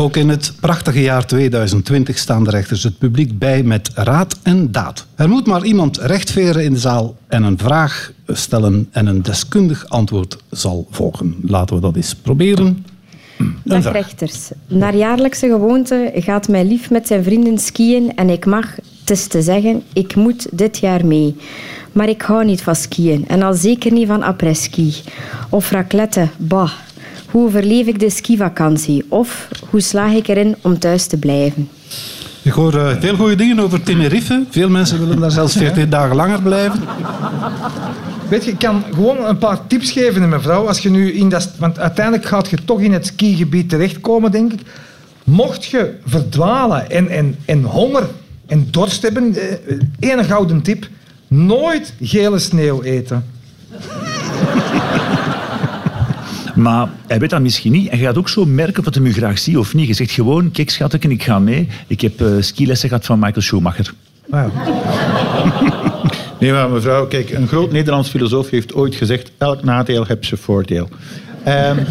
Ook 0.00 0.16
in 0.16 0.28
het 0.28 0.52
prachtige 0.60 1.02
jaar 1.02 1.26
2020 1.26 2.18
staan 2.18 2.44
de 2.44 2.50
rechters 2.50 2.82
het 2.82 2.98
publiek 2.98 3.38
bij 3.38 3.62
met 3.62 3.90
raad 3.94 4.38
en 4.42 4.72
daad. 4.72 5.06
Er 5.14 5.28
moet 5.28 5.46
maar 5.46 5.64
iemand 5.64 5.96
rechtveren 5.96 6.64
in 6.64 6.72
de 6.72 6.78
zaal 6.78 7.16
en 7.28 7.42
een 7.42 7.58
vraag 7.58 8.12
stellen 8.26 8.88
en 8.90 9.06
een 9.06 9.22
deskundig 9.22 9.88
antwoord 9.88 10.36
zal 10.50 10.86
volgen. 10.90 11.36
Laten 11.42 11.76
we 11.76 11.82
dat 11.82 11.96
eens 11.96 12.14
proberen. 12.14 12.86
Dag 13.64 13.92
rechters. 13.92 14.50
Naar 14.66 14.96
jaarlijkse 14.96 15.46
gewoonte 15.46 16.12
gaat 16.14 16.48
mijn 16.48 16.66
lief 16.66 16.90
met 16.90 17.06
zijn 17.06 17.24
vrienden 17.24 17.58
skiën 17.58 18.16
en 18.16 18.30
ik 18.30 18.46
mag, 18.46 18.76
het 19.00 19.10
is 19.10 19.26
te 19.26 19.42
zeggen, 19.42 19.82
ik 19.92 20.14
moet 20.14 20.46
dit 20.52 20.78
jaar 20.78 21.06
mee. 21.06 21.36
Maar 21.92 22.08
ik 22.08 22.22
hou 22.22 22.44
niet 22.44 22.62
van 22.62 22.76
skiën 22.76 23.24
en 23.28 23.42
al 23.42 23.54
zeker 23.54 23.92
niet 23.92 24.06
van 24.06 24.22
après-ski. 24.22 24.94
Of 25.48 25.70
raclette, 25.70 26.28
bah. 26.36 26.70
Hoe 27.30 27.44
overleef 27.46 27.86
ik 27.86 27.98
de 27.98 28.10
skivakantie? 28.10 29.04
Of 29.08 29.48
hoe 29.70 29.80
slaag 29.80 30.12
ik 30.12 30.28
erin 30.28 30.56
om 30.60 30.78
thuis 30.78 31.06
te 31.06 31.18
blijven? 31.18 31.68
Ik 32.42 32.52
hoor 32.52 32.74
eh, 32.74 33.00
veel 33.00 33.16
goede 33.16 33.34
dingen 33.34 33.60
over 33.60 33.82
Tenerife. 33.82 34.44
Veel 34.50 34.68
mensen 34.68 34.98
willen 34.98 35.20
daar 35.20 35.30
zelfs 35.30 35.56
14 35.64 35.90
dagen 35.90 36.16
langer 36.16 36.42
blijven. 36.42 36.80
Weet 38.28 38.44
je, 38.44 38.50
ik 38.50 38.58
kan 38.58 38.84
gewoon 38.94 39.24
een 39.24 39.38
paar 39.38 39.66
tips 39.66 39.90
geven, 39.90 40.28
mevrouw. 40.28 40.66
Als 40.66 40.78
je 40.78 40.90
nu 40.90 41.12
in 41.12 41.28
dat... 41.28 41.50
Want 41.58 41.78
uiteindelijk 41.78 42.26
gaat 42.26 42.50
je 42.50 42.64
toch 42.64 42.80
in 42.80 42.92
het 42.92 43.06
skigebied 43.06 43.68
terechtkomen, 43.68 44.30
denk 44.30 44.52
ik. 44.52 44.60
Mocht 45.24 45.64
je 45.64 45.94
verdwalen 46.06 46.90
en, 46.90 47.08
en, 47.08 47.36
en 47.44 47.62
honger 47.62 48.08
en 48.46 48.68
dorst 48.70 49.02
hebben, 49.02 49.34
eh, 49.34 49.78
één 49.98 50.24
gouden 50.24 50.62
tip. 50.62 50.88
Nooit 51.28 51.92
gele 52.00 52.38
sneeuw 52.38 52.82
eten. 52.82 53.24
Maar 56.60 56.88
hij 57.06 57.18
weet 57.18 57.30
dat 57.30 57.40
misschien 57.40 57.72
niet. 57.72 57.88
En 57.88 57.98
je 57.98 58.04
gaat 58.04 58.18
ook 58.18 58.28
zo 58.28 58.44
merken 58.44 58.78
of 58.78 58.84
het 58.84 58.94
hem 58.94 59.06
u 59.06 59.12
graag 59.12 59.38
ziet 59.38 59.56
of 59.56 59.74
niet. 59.74 59.86
Je 59.86 59.94
zegt 59.94 60.10
gewoon, 60.10 60.50
kijk 60.50 60.70
schatje, 60.70 60.98
ik 61.08 61.22
ga 61.22 61.38
mee. 61.38 61.68
Ik 61.86 62.00
heb 62.00 62.20
eh, 62.20 62.28
skilessen 62.40 62.88
gehad 62.88 63.04
van 63.04 63.18
Michael 63.18 63.42
Schumacher. 63.42 63.92
Ja. 64.30 64.50
Nee, 66.40 66.52
maar 66.52 66.70
mevrouw, 66.70 67.06
kijk, 67.06 67.30
een 67.30 67.48
groot 67.48 67.72
Nederlands 67.72 68.08
filosoof 68.08 68.50
heeft 68.50 68.74
ooit 68.74 68.94
gezegd: 68.94 69.30
elk 69.38 69.62
nadeel 69.64 70.04
heeft 70.04 70.26
zijn 70.26 70.40
voordeel. 70.40 70.88
Ehm, 71.44 71.84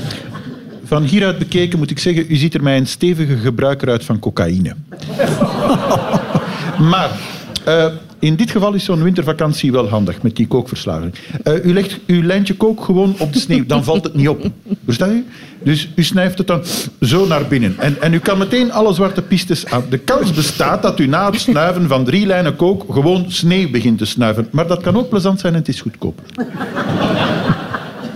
van 0.84 1.04
hieruit 1.04 1.38
bekeken 1.38 1.80
moet 1.80 1.92
ik 1.92 2.00
zeggen, 2.00 2.26
u 2.30 2.36
ziet 2.36 2.54
er 2.54 2.64
mij 2.64 2.78
een 2.78 2.88
stevige 2.88 3.38
gebruiker 3.38 3.90
uit 3.90 4.06
van 4.06 4.20
cocaïne. 4.20 4.76
maar 6.92 7.10
eh, 7.66 7.86
in 8.20 8.36
dit 8.36 8.52
geval 8.52 8.74
is 8.74 8.84
zo'n 8.84 9.04
wintervakantie 9.04 9.72
wel 9.72 9.90
handig 9.90 10.22
met 10.22 10.36
die 10.36 10.48
kookverslaving. 10.48 11.14
Eh, 11.44 11.66
u 11.66 11.74
legt 11.74 12.00
uw 12.08 12.24
lijntje 12.24 12.56
kook 12.56 12.84
gewoon 12.84 13.16
op 13.18 13.34
de 13.34 13.40
sneeuw, 13.40 13.66
dan 13.66 13.84
valt 13.84 14.04
het 14.04 14.16
niet 14.16 14.30
op. 14.30 14.46
Versta 14.86 15.08
u? 15.08 15.26
Dus 15.64 15.90
u 15.96 16.04
snijft 16.04 16.38
het 16.38 16.48
dan 16.48 16.62
zo 17.02 17.28
naar 17.28 17.48
binnen. 17.48 17.76
En, 17.80 18.02
en 18.02 18.14
u 18.14 18.20
kan 18.20 18.38
meteen 18.38 18.72
alle 18.72 18.94
zwarte 18.94 19.22
pistes 19.22 19.66
aan. 19.66 19.84
De 19.90 19.98
kans 19.98 20.34
bestaat 20.34 20.82
dat 20.82 21.00
u 21.00 21.08
na 21.08 21.32
het 21.32 21.40
snuiven 21.40 21.88
van 21.88 22.06
drie 22.06 22.26
lijnen 22.26 22.56
kook 22.56 22.86
gewoon 22.94 23.26
sneeuw 23.28 23.70
begint 23.70 23.98
te 23.98 24.06
snuiven. 24.06 24.48
Maar 24.52 24.68
dat 24.68 24.82
kan 24.82 24.98
ook 24.98 25.10
plezant 25.10 25.40
zijn 25.40 25.54
en 25.54 25.60
het 25.60 25.68
is 25.68 25.82
goedkoop. 25.82 26.22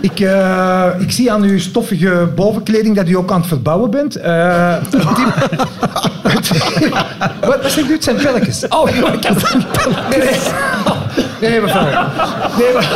Ik, 0.04 0.20
eh, 0.20 0.86
ik 0.98 1.10
zie 1.10 1.32
aan 1.32 1.42
uw 1.42 1.58
stoffige 1.58 2.28
bovenkleding 2.34 2.96
dat 2.96 3.08
u 3.08 3.16
ook 3.16 3.30
aan 3.30 3.38
het 3.38 3.48
verbouwen 3.48 3.90
bent. 3.90 4.16
Een 4.22 4.80
tip- 6.40 7.04
wat, 7.40 7.62
wat 7.62 7.70
zegt 7.72 7.88
u? 7.88 7.92
Het 7.92 8.04
zijn 8.04 8.16
pelletjes. 8.16 8.68
Oh, 8.68 8.88
ik 8.88 9.24
had 9.24 9.54
Nee, 10.10 10.18
nee. 10.18 10.38
Nee, 11.40 11.60
mevrouw. 11.60 11.84
Nee, 12.58 12.72
maar... 12.74 12.90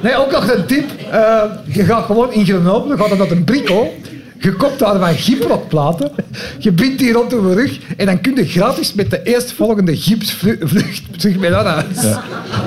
nee, 0.00 0.16
ook 0.16 0.30
nog 0.30 0.50
een 0.50 0.66
tip. 0.66 0.90
Eh, 1.10 1.42
je 1.64 1.84
gaat 1.84 2.04
gewoon 2.04 2.32
in 2.32 2.44
Grenoble, 2.44 2.96
gaat 2.96 3.18
dat 3.18 3.30
een 3.30 3.44
brico. 3.44 3.92
Je 4.40 4.52
koopt 4.52 4.78
daar 4.78 4.98
van 4.98 5.14
gyprokplaten, 5.14 6.10
je 6.58 6.72
bindt 6.72 6.98
die 6.98 7.12
rond 7.12 7.32
uw 7.32 7.52
rug 7.52 7.78
en 7.96 8.06
dan 8.06 8.20
kun 8.20 8.34
je 8.36 8.44
gratis 8.46 8.94
met 8.94 9.10
de 9.10 9.22
eerstvolgende 9.22 9.96
gipsvlucht 9.96 11.02
terug 11.20 11.36
mee 11.38 11.50
naar 11.50 11.64
huis. 11.64 12.16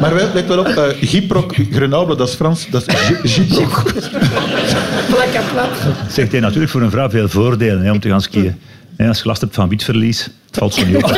Maar 0.02 0.14
wel, 0.16 0.28
let 0.34 0.48
wel 0.48 0.60
op, 0.60 0.68
uh, 0.68 0.84
Gyproc 1.02 1.54
Grenoble, 1.72 2.16
dat 2.16 2.28
is 2.28 2.34
Frans, 2.34 2.68
dat 2.70 2.88
is 2.88 2.94
Gy- 2.96 3.28
Gyproc. 3.28 3.84
Plak 5.10 5.34
en 5.34 5.44
plat. 5.54 5.70
Zegt 6.12 6.32
hij 6.32 6.40
natuurlijk 6.42 6.72
voor 6.72 6.82
een 6.82 6.92
vrouw 6.92 7.10
veel 7.10 7.30
voordelen 7.30 7.82
hè, 7.84 7.92
om 7.92 8.00
te 8.00 8.10
gaan 8.10 8.22
skiën. 8.22 8.56
Hè, 9.04 9.10
als 9.10 9.18
je 9.22 9.28
last 9.28 9.42
hebt 9.42 9.56
van 9.56 9.70
witverlies, 9.70 10.24
het 10.24 10.58
valt 10.58 10.74
zo 10.74 10.86
niet 10.86 10.96
op. 10.96 11.04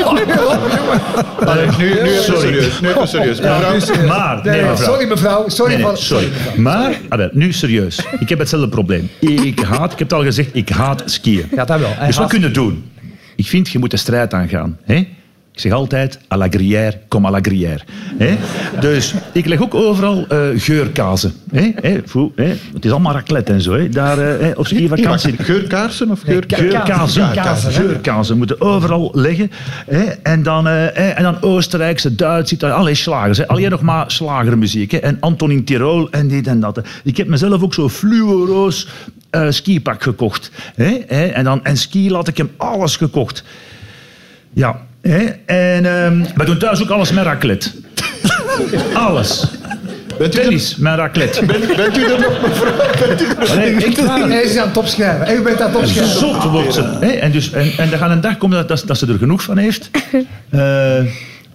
Allee, 1.45 1.67
nu, 1.77 2.01
nu 2.03 2.09
Sorry. 2.09 2.39
serieus. 2.41 2.79
Nu 2.79 2.89
even 2.89 3.07
serieus. 3.07 3.39
Mevrouw, 3.39 4.05
Maar, 4.07 4.39
Nee, 4.43 4.61
mevrouw. 4.61 4.75
sorry 4.85 5.07
mevrouw, 5.07 5.49
sorry, 5.49 5.73
Nee, 5.73 5.81
nee, 5.83 5.91
van- 5.91 5.97
sorry. 6.03 6.27
Maar, 6.55 6.95
wel, 7.09 7.29
nu 7.31 7.51
serieus. 7.53 7.99
Ik 8.19 8.29
heb 8.29 8.39
hetzelfde 8.39 8.69
probleem. 8.69 9.09
Ik 9.19 9.59
haat, 9.59 9.91
ik 9.91 9.99
heb 9.99 10.09
het 10.09 10.13
al 10.13 10.23
gezegd, 10.23 10.49
ik 10.53 10.69
haat 10.69 11.03
skiën. 11.05 11.47
Ja, 11.55 11.65
dat 11.65 11.79
wel. 11.79 11.89
Hij 11.95 12.05
Dus 12.07 12.15
wat 12.15 12.15
haat- 12.15 12.29
kunnen 12.31 12.49
we 12.49 12.55
doen? 12.55 12.91
Ik 13.35 13.47
vind, 13.47 13.69
je 13.69 13.79
moet 13.79 13.91
de 13.91 13.97
strijd 13.97 14.33
aangaan. 14.33 14.77
Hè? 14.83 15.07
Ik 15.55 15.61
zeg 15.61 15.71
altijd, 15.71 16.19
à 16.31 16.37
la 16.37 16.47
gruyère, 16.49 16.97
comme 17.07 17.27
à 17.27 17.31
la 17.31 17.39
gruyère. 17.41 17.79
Hè? 18.17 18.35
Dus 18.79 19.13
ik 19.31 19.45
leg 19.45 19.61
ook 19.61 19.73
overal 19.73 20.27
eh, 20.27 20.39
geurkazen. 20.55 21.33
Voel? 22.05 22.31
Het 22.73 22.85
is 22.85 22.91
allemaal 22.91 23.13
raclette 23.13 23.51
en 23.51 23.61
zo. 23.61 23.89
Daar, 23.89 24.17
hè, 24.17 24.51
op 24.51 24.67
skivakantie. 24.67 25.35
geurkaarsen 25.37 26.11
of 26.11 26.21
Geurkazen, 26.21 26.71
Ja, 27.21 27.31
kazen, 27.43 27.73
hè. 27.73 27.79
geurkazen 27.79 28.37
moeten 28.37 28.61
overal 28.61 29.11
liggen. 29.13 29.51
En, 30.23 30.43
dan, 30.43 30.65
hè, 30.65 30.85
en 30.87 31.23
dan 31.23 31.41
Oostenrijkse, 31.41 32.15
Duits, 32.15 32.51
Italië, 32.51 32.71
allerlei 32.71 32.95
slagers. 32.95 33.47
Alleen 33.47 33.69
nog 33.69 33.81
maar 33.81 34.11
slagermuziek. 34.11 34.93
En 34.93 35.17
Antonin 35.19 35.63
Tirol 35.63 36.09
en 36.11 36.27
dit 36.27 36.47
en 36.47 36.59
dat. 36.59 36.81
Ik 37.03 37.17
heb 37.17 37.27
mezelf 37.27 37.63
ook 37.63 37.73
zo'n 37.73 37.89
fluoroos 37.89 38.87
skipak 39.49 40.03
gekocht. 40.03 40.51
En, 41.07 41.43
dan, 41.43 41.63
en 41.63 41.77
ski 41.77 42.11
had 42.13 42.27
ik 42.27 42.37
hem 42.37 42.49
alles 42.57 42.95
gekocht. 42.97 43.43
Ja. 44.53 44.84
Hè? 45.09 45.25
En 45.45 45.85
ehm, 45.85 46.23
we 46.35 46.45
doen 46.45 46.57
thuis 46.57 46.81
ook 46.81 46.89
alles 46.89 47.11
met 47.11 47.23
raclette. 47.23 47.69
alles. 49.07 49.45
Bent 50.17 50.35
u, 50.35 50.39
Tennis 50.39 50.75
met 50.75 50.95
raclette. 50.95 51.45
bent, 51.45 51.75
bent 51.75 51.97
u 51.97 52.03
er 52.03 52.19
nog, 52.19 52.41
mevrouw? 52.41 53.07
Bent 53.07 53.21
u 53.21 53.25
er 53.25 53.57
Nee, 53.57 53.85
echt 53.85 54.05
waar. 54.05 54.29
Hij 54.29 54.41
is 54.41 54.57
aan 54.57 54.67
het 54.67 54.77
opschrijven. 54.77 55.25
Hij 55.25 55.41
bent 55.41 55.61
aan 55.61 55.71
het 55.71 55.77
opschrijven. 55.77 56.17
Zot 56.19 56.43
wordt 56.43 56.73
ze. 56.73 56.97
Hè? 56.99 57.07
En, 57.07 57.31
dus, 57.31 57.51
en, 57.51 57.71
en 57.77 57.91
er 57.91 57.97
gaat 57.97 58.09
een 58.09 58.21
dag 58.21 58.37
komen 58.37 58.57
dat, 58.57 58.67
dat, 58.67 58.83
dat 58.85 58.97
ze 58.97 59.07
er 59.07 59.17
genoeg 59.17 59.43
van 59.43 59.57
heeft. 59.57 59.89
Eh, 60.49 61.01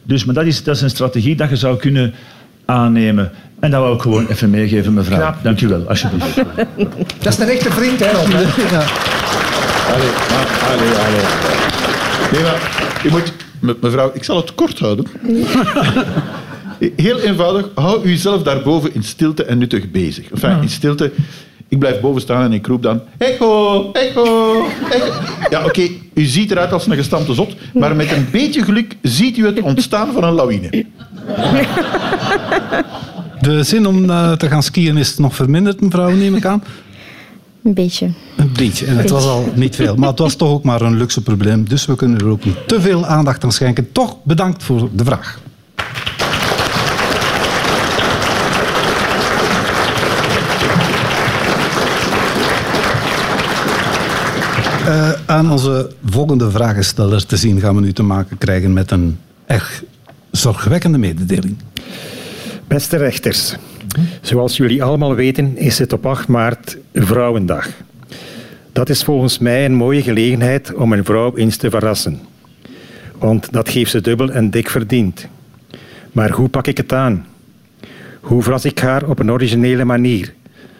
dus, 0.02 0.24
maar 0.24 0.34
dat 0.34 0.44
is, 0.44 0.62
dat 0.62 0.76
is 0.76 0.82
een 0.82 0.90
strategie 0.90 1.36
dat 1.36 1.48
je 1.48 1.56
zou 1.56 1.76
kunnen 1.76 2.14
aannemen. 2.64 3.32
En 3.60 3.70
dat 3.70 3.80
wou 3.80 3.94
ik 3.94 4.00
gewoon 4.02 4.26
even 4.28 4.50
meegeven, 4.50 4.94
mevrouw. 4.94 5.18
Knap. 5.18 5.36
Dank 5.42 5.60
u 5.60 5.68
wel, 5.68 5.88
alsjeblieft. 5.88 6.34
Dat 7.22 7.32
is 7.32 7.38
een 7.38 7.48
echte 7.48 7.70
vriend, 7.70 8.00
hè, 8.00 8.12
Rob, 8.12 8.32
hè. 8.32 8.38
Allee, 9.92 10.08
allee, 10.72 10.94
allee. 10.94 11.24
Nee, 12.32 12.42
maar 12.42 12.60
u 13.04 13.10
moet... 13.10 13.29
me- 13.60 13.76
Mevrouw, 13.80 14.10
ik 14.14 14.24
zal 14.24 14.36
het 14.36 14.54
kort 14.54 14.78
houden. 14.78 15.06
Heel 16.96 17.18
eenvoudig, 17.20 17.68
hou 17.74 18.04
uzelf 18.04 18.42
daarboven 18.42 18.94
in 18.94 19.02
stilte 19.02 19.44
en 19.44 19.58
nuttig 19.58 19.90
bezig. 19.90 20.30
In 20.62 20.68
stilte... 20.68 21.12
Ik 21.68 21.78
blijf 21.78 22.00
boven 22.00 22.20
staan 22.20 22.42
en 22.44 22.52
ik 22.52 22.66
roep 22.66 22.82
dan... 22.82 23.00
Echo, 23.18 23.90
echo, 23.92 24.24
echo. 24.90 25.12
Ja, 25.50 25.64
oké, 25.64 25.88
u 26.14 26.24
ziet 26.24 26.50
eruit 26.50 26.72
als 26.72 26.86
een 26.86 26.96
gestampte 26.96 27.34
zot, 27.34 27.54
maar 27.74 27.96
met 27.96 28.12
een 28.12 28.26
beetje 28.32 28.62
geluk 28.64 28.96
ziet 29.02 29.36
u 29.36 29.46
het 29.46 29.60
ontstaan 29.60 30.12
van 30.12 30.24
een 30.24 30.32
lawine. 30.32 30.84
De 33.40 33.62
zin 33.62 33.86
om 33.86 34.10
eh, 34.10 34.32
te 34.32 34.48
gaan 34.48 34.62
skiën 34.62 34.96
is 34.96 35.18
nog 35.18 35.34
verminderd, 35.34 35.80
mevrouw, 35.80 36.10
neem 36.10 36.34
ik 36.34 36.44
aan. 36.44 36.62
Een 37.62 37.74
beetje. 37.74 38.10
Een 38.36 38.52
beetje. 38.52 38.86
En 38.86 38.96
het 38.96 39.10
was 39.10 39.24
al 39.24 39.52
niet 39.54 39.76
veel. 39.76 39.96
Maar 39.96 40.08
het 40.08 40.18
was 40.18 40.34
toch 40.34 40.48
ook 40.48 40.64
maar 40.64 40.80
een 40.80 40.96
luxe 40.96 41.22
probleem. 41.22 41.68
Dus 41.68 41.86
we 41.86 41.94
kunnen 41.94 42.18
er 42.18 42.26
ook 42.26 42.44
niet 42.44 42.56
te 42.68 42.80
veel 42.80 43.06
aandacht 43.06 43.44
aan 43.44 43.52
schenken. 43.52 43.92
Toch 43.92 44.16
bedankt 44.24 44.62
voor 44.62 44.88
de 44.92 45.04
vraag. 45.04 45.40
Eh, 54.86 55.12
aan 55.26 55.50
onze 55.50 55.90
volgende 56.04 56.50
vragensteller 56.50 57.26
te 57.26 57.36
zien 57.36 57.60
gaan 57.60 57.74
we 57.74 57.80
nu 57.80 57.92
te 57.92 58.02
maken 58.02 58.38
krijgen 58.38 58.72
met 58.72 58.90
een 58.90 59.18
echt 59.46 59.82
zorgwekkende 60.30 60.98
mededeling. 60.98 61.56
Beste 62.66 62.96
rechters, 62.96 63.56
zoals 64.20 64.56
jullie 64.56 64.82
allemaal 64.82 65.14
weten 65.14 65.56
is 65.56 65.78
het 65.78 65.92
op 65.92 66.06
8 66.06 66.28
maart 66.28 66.78
Vrouwendag. 66.94 67.68
Dat 68.72 68.88
is 68.88 69.02
volgens 69.02 69.38
mij 69.38 69.64
een 69.64 69.74
mooie 69.74 70.02
gelegenheid 70.02 70.74
om 70.74 70.92
een 70.92 71.04
vrouw 71.04 71.36
eens 71.36 71.56
te 71.56 71.70
verrassen. 71.70 72.20
Want 73.18 73.52
dat 73.52 73.68
geeft 73.68 73.90
ze 73.90 74.00
dubbel 74.00 74.30
en 74.30 74.50
dik 74.50 74.70
verdiend. 74.70 75.28
Maar 76.12 76.30
hoe 76.30 76.48
pak 76.48 76.66
ik 76.66 76.76
het 76.76 76.92
aan? 76.92 77.26
Hoe 78.20 78.42
verras 78.42 78.64
ik 78.64 78.78
haar 78.78 79.08
op 79.08 79.18
een 79.18 79.30
originele 79.30 79.84
manier, 79.84 80.34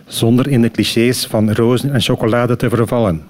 zonder 0.06 0.48
in 0.48 0.62
de 0.62 0.70
clichés 0.70 1.26
van 1.26 1.52
rozen 1.52 1.92
en 1.92 2.00
chocolade 2.00 2.56
te 2.56 2.68
vervallen? 2.68 3.22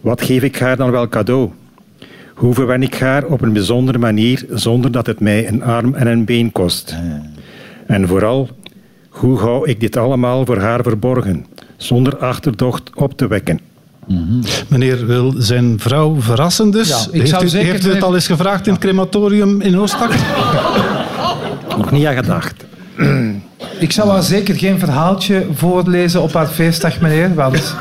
Wat 0.00 0.22
geef 0.22 0.42
ik 0.42 0.58
haar 0.58 0.76
dan 0.76 0.90
wel 0.90 1.08
cadeau? 1.08 1.50
Hoe 2.34 2.54
verwen 2.54 2.82
ik 2.82 2.94
haar 2.94 3.24
op 3.24 3.40
een 3.40 3.52
bijzondere 3.52 3.98
manier 3.98 4.46
zonder 4.50 4.92
dat 4.92 5.06
het 5.06 5.20
mij 5.20 5.48
een 5.48 5.62
arm 5.62 5.94
en 5.94 6.06
een 6.06 6.24
been 6.24 6.52
kost? 6.52 6.94
En 7.86 8.08
vooral, 8.08 8.48
hoe 9.08 9.38
hou 9.38 9.68
ik 9.68 9.80
dit 9.80 9.96
allemaal 9.96 10.44
voor 10.44 10.58
haar 10.58 10.82
verborgen, 10.82 11.46
zonder 11.76 12.16
achterdocht 12.16 12.90
op 12.94 13.16
te 13.16 13.26
wekken? 13.26 13.60
Meneer 14.68 15.06
wil 15.06 15.34
zijn 15.36 15.78
vrouw 15.78 16.20
verrassen 16.20 16.70
dus. 16.70 16.88
Ja, 16.88 17.06
ik 17.10 17.20
heeft, 17.20 17.28
zou 17.30 17.44
u, 17.44 17.48
zeker 17.48 17.72
heeft 17.72 17.86
u 17.86 17.90
het 17.90 18.02
al 18.02 18.14
eens 18.14 18.26
gevraagd 18.26 18.66
in 18.66 18.72
het 18.72 18.82
crematorium 18.82 19.60
in 19.60 19.78
Oostak? 19.78 20.10
Nog 21.78 21.90
niet 21.90 22.06
aan 22.06 22.14
gedacht. 22.14 22.64
Ik 23.78 23.92
zou 23.92 24.10
haar 24.10 24.22
zeker 24.22 24.54
geen 24.54 24.78
verhaaltje 24.78 25.46
voorlezen 25.54 26.22
op 26.22 26.32
haar 26.32 26.46
feestdag, 26.46 27.00
meneer, 27.00 27.34
want 27.34 27.74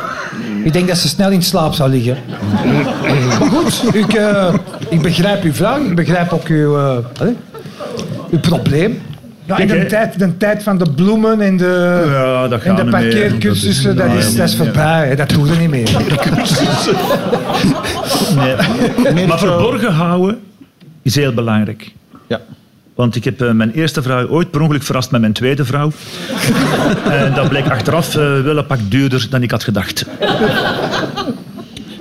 ik 0.63 0.73
denk 0.73 0.87
dat 0.87 0.97
ze 0.97 1.07
snel 1.07 1.31
in 1.31 1.43
slaap 1.43 1.73
zou 1.73 1.89
liggen. 1.89 2.17
Maar 3.39 3.49
goed, 3.49 3.95
ik, 3.95 4.13
eh, 4.13 4.53
ik 4.89 5.01
begrijp 5.01 5.43
uw 5.43 5.53
vraag, 5.53 5.79
ik 5.79 5.95
begrijp 5.95 6.31
ook 6.31 6.47
uw, 6.47 6.77
eh, 6.77 7.27
uw 8.31 8.39
probleem. 8.39 9.01
Ja, 9.45 9.57
in 9.57 9.67
Kijk, 9.67 9.81
de 9.81 9.85
tijd, 9.87 10.19
de 10.19 10.37
tijd 10.37 10.63
van 10.63 10.77
de 10.77 10.91
bloemen 10.95 11.41
en 11.41 11.57
de, 11.57 12.03
Ja, 12.11 12.47
dat 12.47 12.61
en 12.61 12.75
de 12.75 12.85
parkeercursussen, 12.85 13.95
dat 13.95 14.13
is, 14.13 14.35
dat 14.35 14.47
is 14.47 14.55
voorbij. 14.55 15.07
hè. 15.07 15.15
Dat 15.15 15.29
doen 15.29 15.43
we 15.47 15.55
niet 15.55 15.69
meer. 15.69 15.89
Nee. 19.13 19.27
Maar 19.27 19.39
verborgen 19.39 19.91
houden 19.93 20.39
is 21.01 21.15
heel 21.15 21.33
belangrijk. 21.33 21.91
Ja. 22.27 22.41
Want 22.95 23.15
ik 23.15 23.23
heb 23.23 23.41
eh, 23.41 23.51
mijn 23.51 23.71
eerste 23.71 24.01
vrouw 24.01 24.27
ooit 24.27 24.51
per 24.51 24.61
ongeluk 24.61 24.83
verrast 24.83 25.11
met 25.11 25.21
mijn 25.21 25.33
tweede 25.33 25.65
vrouw. 25.65 25.91
en 27.09 27.33
dat 27.33 27.49
bleek 27.49 27.69
achteraf 27.69 28.15
eh, 28.15 28.41
wel 28.41 28.57
een 28.57 28.65
pak 28.65 28.79
duurder 28.89 29.27
dan 29.29 29.43
ik 29.43 29.51
had 29.51 29.63
gedacht. 29.63 30.05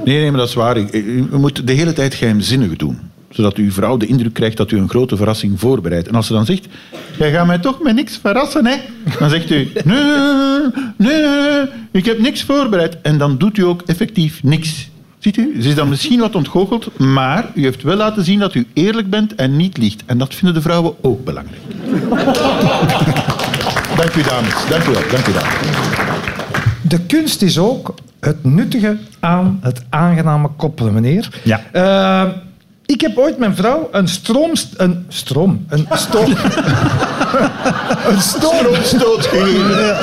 Nee, 0.05 0.19
nee, 0.21 0.31
maar 0.31 0.41
dat 0.41 0.49
is 0.49 0.55
waar. 0.55 0.79
U 0.79 1.27
moet 1.31 1.67
de 1.67 1.73
hele 1.73 1.93
tijd 1.93 2.15
geheimzinnig 2.15 2.77
doen. 2.77 2.99
Zodat 3.33 3.57
uw 3.57 3.71
vrouw 3.71 3.97
de 3.97 4.07
indruk 4.07 4.33
krijgt 4.33 4.57
dat 4.57 4.71
u 4.71 4.79
een 4.79 4.89
grote 4.89 5.17
verrassing 5.17 5.61
voorbereidt. 5.61 6.09
En 6.09 6.15
als 6.15 6.27
ze 6.27 6.33
dan 6.33 6.45
zegt, 6.45 6.67
jij 7.19 7.33
gaat 7.33 7.47
mij 7.47 7.59
toch 7.59 7.83
met 7.83 7.95
niks 7.95 8.19
verrassen, 8.23 8.67
hè? 8.67 8.75
Dan 9.19 9.31
zegt 9.31 9.51
u, 9.51 9.71
nee, 9.85 10.03
nee, 10.97 11.23
nee, 11.23 11.67
ik 11.93 12.05
heb 12.05 12.19
niks 12.19 12.43
voorbereid. 12.43 12.97
En 13.03 13.19
dan 13.19 13.39
doet 13.39 13.59
u 13.59 13.62
ook 13.62 13.83
effectief 13.87 14.43
niks. 14.43 14.91
Ziet 15.19 15.37
u? 15.37 15.62
Ze 15.62 15.69
is 15.69 15.75
dan 15.75 15.89
misschien 15.89 16.21
wat 16.21 16.35
ontgoocheld, 16.35 16.99
maar 16.99 17.51
u 17.55 17.62
heeft 17.62 17.83
wel 17.83 17.97
laten 17.97 18.25
zien 18.25 18.39
dat 18.39 18.55
u 18.55 18.67
eerlijk 18.73 19.11
bent 19.11 19.35
en 19.35 19.57
niet 19.57 19.77
liegt. 19.77 20.03
En 20.07 20.19
dat 20.19 20.35
vinden 20.35 20.55
de 20.55 20.62
vrouwen 20.62 20.95
ook 21.01 21.25
belangrijk. 21.25 21.62
dank 24.01 24.15
u, 24.15 24.23
dames. 24.23 24.55
Dank 24.69 24.85
u 24.85 24.93
wel. 24.93 25.03
Dank 25.11 25.27
u, 25.27 25.33
dames. 25.33 25.55
De 26.83 27.01
kunst 27.07 27.43
is 27.43 27.59
ook 27.59 27.95
het 28.21 28.45
nuttige 28.45 28.97
aan 29.21 29.59
het 29.62 29.85
aangename 29.89 30.49
koppelen, 30.57 30.93
meneer. 30.93 31.41
Ja. 31.45 31.61
Eh, 31.73 32.29
ik 32.87 33.01
heb 33.01 33.19
ooit 33.19 33.39
mijn 33.39 33.55
vrouw 33.55 33.89
een 33.93 34.09
stroom... 34.09 34.53
Een 34.77 35.07
stroom? 35.09 35.65
Een 35.69 35.87
stoom... 36.07 36.31
een 38.07 38.21
stoom... 38.21 38.67
Stoot 38.83 39.27
gegeven. 39.27 39.97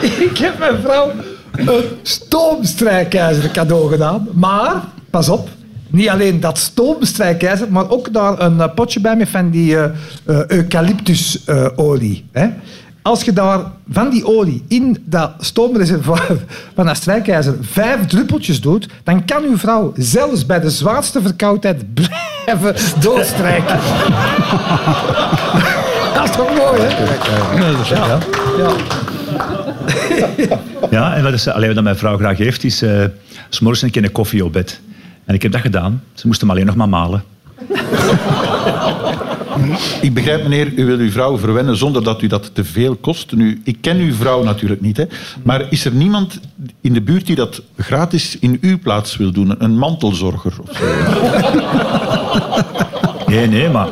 Ik 0.30 0.38
heb 0.38 0.58
mijn 0.58 0.80
vrouw 0.82 1.12
een 1.52 1.84
stoomstrijkijzer 2.02 3.50
cadeau 3.50 3.90
gedaan. 3.90 4.28
Maar, 4.32 4.74
pas 5.10 5.28
op, 5.28 5.48
niet 5.88 6.08
alleen 6.08 6.40
dat 6.40 6.58
stoomstrijkijzer, 6.58 7.72
maar 7.72 7.90
ook 7.90 8.12
daar 8.12 8.40
een 8.40 8.60
eh, 8.60 8.74
potje 8.74 9.00
bij 9.00 9.16
met 9.16 9.28
van 9.28 9.50
die 9.50 9.76
eh, 9.78 9.90
eucalyptusolie. 10.46 12.24
hè. 12.32 12.48
Als 13.02 13.22
je 13.22 13.32
daar 13.32 13.60
van 13.90 14.10
die 14.10 14.26
olie 14.26 14.64
in 14.68 15.02
dat 15.04 15.32
stoomreservoir 15.38 16.36
van 16.76 16.86
dat 16.86 16.96
strijkijzer 16.96 17.54
vijf 17.60 18.06
druppeltjes 18.06 18.60
doet, 18.60 18.88
dan 19.04 19.24
kan 19.24 19.44
uw 19.44 19.58
vrouw 19.58 19.92
zelfs 19.96 20.46
bij 20.46 20.60
de 20.60 20.70
zwaarste 20.70 21.22
verkoudheid 21.22 21.84
blijven 21.94 23.00
doodstrijken. 23.00 23.78
dat 26.14 26.24
is 26.24 26.36
toch 26.36 26.56
mooi, 26.56 26.80
hè? 26.80 26.88
Ja. 27.94 28.18
ja. 28.58 28.72
Ja, 30.90 31.14
en 31.14 31.22
wat, 31.22 31.32
is, 31.32 31.48
allee, 31.48 31.74
wat 31.74 31.84
mijn 31.84 31.96
vrouw 31.96 32.16
graag 32.16 32.38
heeft, 32.38 32.64
is 32.64 32.82
uh, 32.82 33.04
s 33.48 33.60
morgens 33.60 33.82
een 33.82 33.90
keer 33.90 34.04
een 34.04 34.12
koffie 34.12 34.44
op 34.44 34.52
bed. 34.52 34.80
En 35.24 35.34
ik 35.34 35.42
heb 35.42 35.52
dat 35.52 35.60
gedaan. 35.60 36.02
Ze 36.14 36.26
moest 36.26 36.40
hem 36.40 36.50
alleen 36.50 36.66
nog 36.66 36.74
maar 36.74 36.88
malen. 36.88 37.22
Ik 40.00 40.14
begrijp, 40.14 40.42
meneer, 40.42 40.72
u 40.72 40.84
wil 40.84 40.98
uw 40.98 41.10
vrouw 41.10 41.38
verwennen 41.38 41.76
zonder 41.76 42.04
dat 42.04 42.22
u 42.22 42.26
dat 42.26 42.50
te 42.54 42.64
veel 42.64 42.96
kost. 42.96 43.32
Nu, 43.32 43.60
ik 43.64 43.76
ken 43.80 43.96
uw 43.96 44.14
vrouw 44.14 44.42
natuurlijk 44.42 44.80
niet, 44.80 44.96
hè, 44.96 45.04
maar 45.42 45.66
is 45.70 45.84
er 45.84 45.92
niemand 45.92 46.40
in 46.80 46.92
de 46.92 47.00
buurt 47.00 47.26
die 47.26 47.36
dat 47.36 47.62
gratis 47.76 48.38
in 48.38 48.58
uw 48.60 48.78
plaats 48.78 49.16
wil 49.16 49.32
doen? 49.32 49.54
Een 49.58 49.78
mantelzorger 49.78 50.52
of 50.60 50.76
zo? 50.76 50.84
Nee, 53.26 53.46
nee, 53.46 53.68
maar 53.68 53.88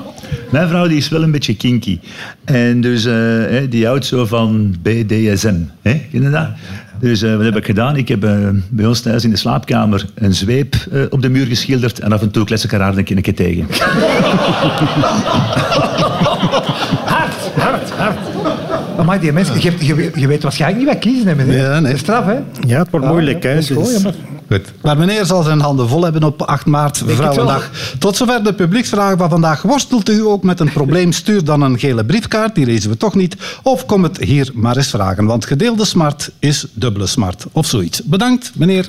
mijn 0.50 0.68
vrouw 0.68 0.88
die 0.88 0.96
is 0.96 1.08
wel 1.08 1.22
een 1.22 1.30
beetje 1.30 1.56
kinky. 1.56 1.98
En 2.44 2.80
dus 2.80 3.06
uh, 3.06 3.60
die 3.70 3.86
houdt 3.86 4.06
zo 4.06 4.26
van 4.26 4.74
BDSM. 4.82 5.56
Hè? 5.82 6.00
Ken 6.12 6.30
dat? 6.30 6.48
Dus 7.00 7.22
uh, 7.22 7.36
wat 7.36 7.44
heb 7.44 7.56
ik 7.56 7.64
gedaan? 7.64 7.96
Ik 7.96 8.08
heb 8.08 8.24
uh, 8.24 8.48
bij 8.68 8.86
ons 8.86 9.00
thuis 9.00 9.24
in 9.24 9.30
de 9.30 9.36
slaapkamer 9.36 10.06
een 10.14 10.34
zweep 10.34 10.76
op 11.10 11.22
de 11.22 11.28
muur 11.28 11.46
geschilderd 11.46 11.98
en 11.98 12.12
af 12.12 12.22
en 12.22 12.30
toe 12.30 12.44
kles 12.44 12.64
ik 12.64 12.70
haar 12.70 12.96
een 12.96 13.04
keer 13.04 13.34
tegen. 13.34 13.66
hard, 17.14 17.34
hard, 17.56 17.90
hard. 17.90 18.18
Maar 19.04 19.20
die 19.20 19.32
mensen, 19.32 19.54
je, 19.60 19.72
je, 19.78 20.10
je, 20.14 20.26
weet 20.26 20.42
waarschijnlijk 20.42 20.84
niet 20.84 20.92
wat 20.94 20.98
kiezen 20.98 21.26
hebben. 21.26 21.48
Hè? 21.48 21.56
Ja, 21.56 21.80
nee. 21.80 21.96
Straf, 21.96 22.24
hè? 22.24 22.36
Ja, 22.66 22.78
het 22.78 22.90
wordt 22.90 23.06
moeilijk. 23.06 23.42
Hè? 23.42 23.54
Dus... 23.54 23.70
Goed, 24.48 24.72
maar... 24.82 24.96
Meneer 24.98 25.24
zal 25.24 25.42
zijn 25.42 25.60
handen 25.60 25.88
vol 25.88 26.02
hebben 26.02 26.24
op 26.24 26.42
8 26.42 26.66
maart, 26.66 27.02
Vrouwendag. 27.06 27.70
Tot 27.98 28.16
zover 28.16 28.44
de 28.44 28.54
publieksvragen 28.54 29.18
van 29.18 29.28
vandaag. 29.28 29.62
Worstelt 29.62 30.08
u 30.08 30.20
ook 30.20 30.42
met 30.42 30.60
een 30.60 30.72
probleem? 30.72 31.12
Stuur 31.12 31.44
dan 31.44 31.62
een 31.62 31.78
gele 31.78 32.04
briefkaart, 32.04 32.54
die 32.54 32.66
lezen 32.66 32.90
we 32.90 32.96
toch 32.96 33.14
niet. 33.14 33.36
Of 33.62 33.86
kom 33.86 34.02
het 34.02 34.18
hier 34.18 34.50
maar 34.54 34.76
eens 34.76 34.90
vragen, 34.90 35.24
want 35.24 35.46
gedeelde 35.46 35.84
smart 35.84 36.30
is 36.38 36.66
dubbele 36.72 37.06
smart. 37.06 37.46
Of 37.52 37.66
zoiets. 37.66 38.02
Bedankt, 38.02 38.52
meneer. 38.54 38.88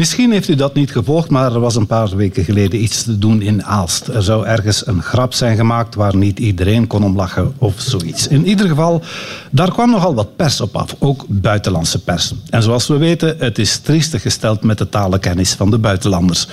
Misschien 0.00 0.32
heeft 0.32 0.48
u 0.48 0.54
dat 0.54 0.74
niet 0.74 0.92
gevolgd, 0.92 1.30
maar 1.30 1.52
er 1.52 1.60
was 1.60 1.76
een 1.76 1.86
paar 1.86 2.16
weken 2.16 2.44
geleden 2.44 2.82
iets 2.82 3.02
te 3.02 3.18
doen 3.18 3.42
in 3.42 3.64
Aalst. 3.64 4.08
Er 4.08 4.22
zou 4.22 4.46
ergens 4.46 4.86
een 4.86 5.02
grap 5.02 5.34
zijn 5.34 5.56
gemaakt 5.56 5.94
waar 5.94 6.16
niet 6.16 6.38
iedereen 6.38 6.86
kon 6.86 7.04
om 7.04 7.16
lachen 7.16 7.54
of 7.58 7.74
zoiets. 7.80 8.26
In 8.26 8.46
ieder 8.46 8.68
geval, 8.68 9.02
daar 9.50 9.70
kwam 9.72 9.90
nogal 9.90 10.14
wat 10.14 10.36
pers 10.36 10.60
op 10.60 10.76
af, 10.76 10.96
ook 10.98 11.24
buitenlandse 11.28 12.02
pers. 12.02 12.34
En 12.50 12.62
zoals 12.62 12.86
we 12.86 12.96
weten, 12.96 13.34
het 13.38 13.58
is 13.58 13.78
triestig 13.78 14.22
gesteld 14.22 14.62
met 14.62 14.78
de 14.78 14.88
talenkennis 14.88 15.52
van 15.52 15.70
de 15.70 15.78
buitenlanders. 15.78 16.48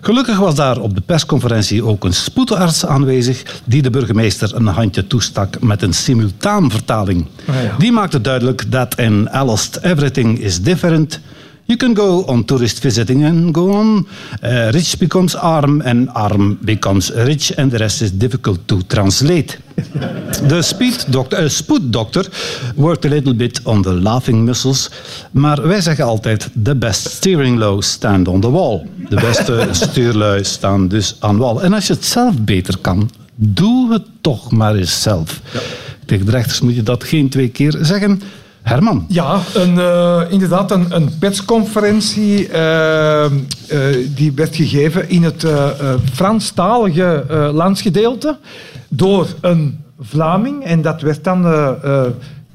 Gelukkig 0.00 0.38
was 0.38 0.54
daar 0.54 0.78
op 0.78 0.94
de 0.94 1.00
persconferentie 1.00 1.84
ook 1.84 2.04
een 2.04 2.14
spoedarts 2.14 2.86
aanwezig 2.86 3.60
die 3.64 3.82
de 3.82 3.90
burgemeester 3.90 4.54
een 4.54 4.66
handje 4.66 5.06
toestak 5.06 5.60
met 5.60 5.82
een 5.82 5.94
simultaanvertaling. 5.94 7.26
Die 7.78 7.92
maakte 7.92 8.20
duidelijk 8.20 8.70
dat 8.70 8.98
in 8.98 9.30
Aalst 9.30 9.76
everything 9.76 10.38
is 10.38 10.62
different... 10.62 11.20
You 11.68 11.76
can 11.76 11.92
go 11.92 12.24
on 12.24 12.44
tourist 12.44 12.80
visiting 12.82 13.24
and 13.24 13.52
go 13.52 13.72
on. 13.72 14.06
Uh, 14.42 14.70
rich 14.72 14.98
becomes 14.98 15.36
arm 15.36 15.82
and 15.82 16.08
arm 16.14 16.58
becomes 16.64 17.10
rich 17.10 17.52
and 17.58 17.70
the 17.70 17.76
rest 17.76 18.00
is 18.00 18.10
difficult 18.10 18.66
to 18.68 18.82
translate. 18.84 19.58
The 20.48 20.62
speed 20.62 21.04
doctor, 21.10 21.36
uh, 21.36 21.48
spoeddokter 21.48 22.24
worked 22.76 23.04
a 23.04 23.08
little 23.08 23.34
bit 23.34 23.60
on 23.66 23.82
the 23.82 23.92
laughing 23.92 24.44
muscles. 24.44 24.90
Maar 25.30 25.68
wij 25.68 25.80
zeggen 25.80 26.04
altijd, 26.04 26.50
the 26.62 26.76
best 26.76 27.10
steering 27.10 27.58
low 27.58 27.82
stand 27.82 28.28
on 28.28 28.40
the 28.40 28.50
wall. 28.50 28.86
De 29.08 29.16
beste 29.20 29.68
stuurlui 29.84 30.44
staan 30.44 30.88
dus 30.88 31.16
aan 31.18 31.36
wal. 31.36 31.62
En 31.62 31.72
als 31.72 31.86
je 31.86 31.92
het 31.92 32.04
zelf 32.04 32.40
beter 32.40 32.78
kan, 32.78 33.10
doe 33.34 33.92
het 33.92 34.04
toch 34.20 34.50
maar 34.50 34.74
eens 34.74 35.02
zelf. 35.02 35.40
Ja. 35.52 35.60
Tegen 36.04 36.26
de 36.26 36.32
rechters 36.32 36.60
moet 36.60 36.74
je 36.74 36.82
dat 36.82 37.04
geen 37.04 37.28
twee 37.28 37.48
keer 37.48 37.76
zeggen. 37.80 38.22
Herman. 38.68 39.04
Ja, 39.08 39.40
een, 39.54 39.74
uh, 39.74 40.22
inderdaad, 40.28 40.70
een, 40.70 40.86
een 40.88 41.18
persconferentie 41.18 42.48
uh, 42.48 43.24
uh, 43.24 43.30
die 44.14 44.32
werd 44.32 44.56
gegeven 44.56 45.08
in 45.08 45.22
het 45.22 45.46
Franstalige 46.12 47.24
landsgedeelte 47.52 48.38
door 48.88 49.26
een 49.40 49.78
Vlaming. 50.00 50.64
En 50.64 50.82
dat 50.82 51.00
werd 51.00 51.24
dan 51.24 51.42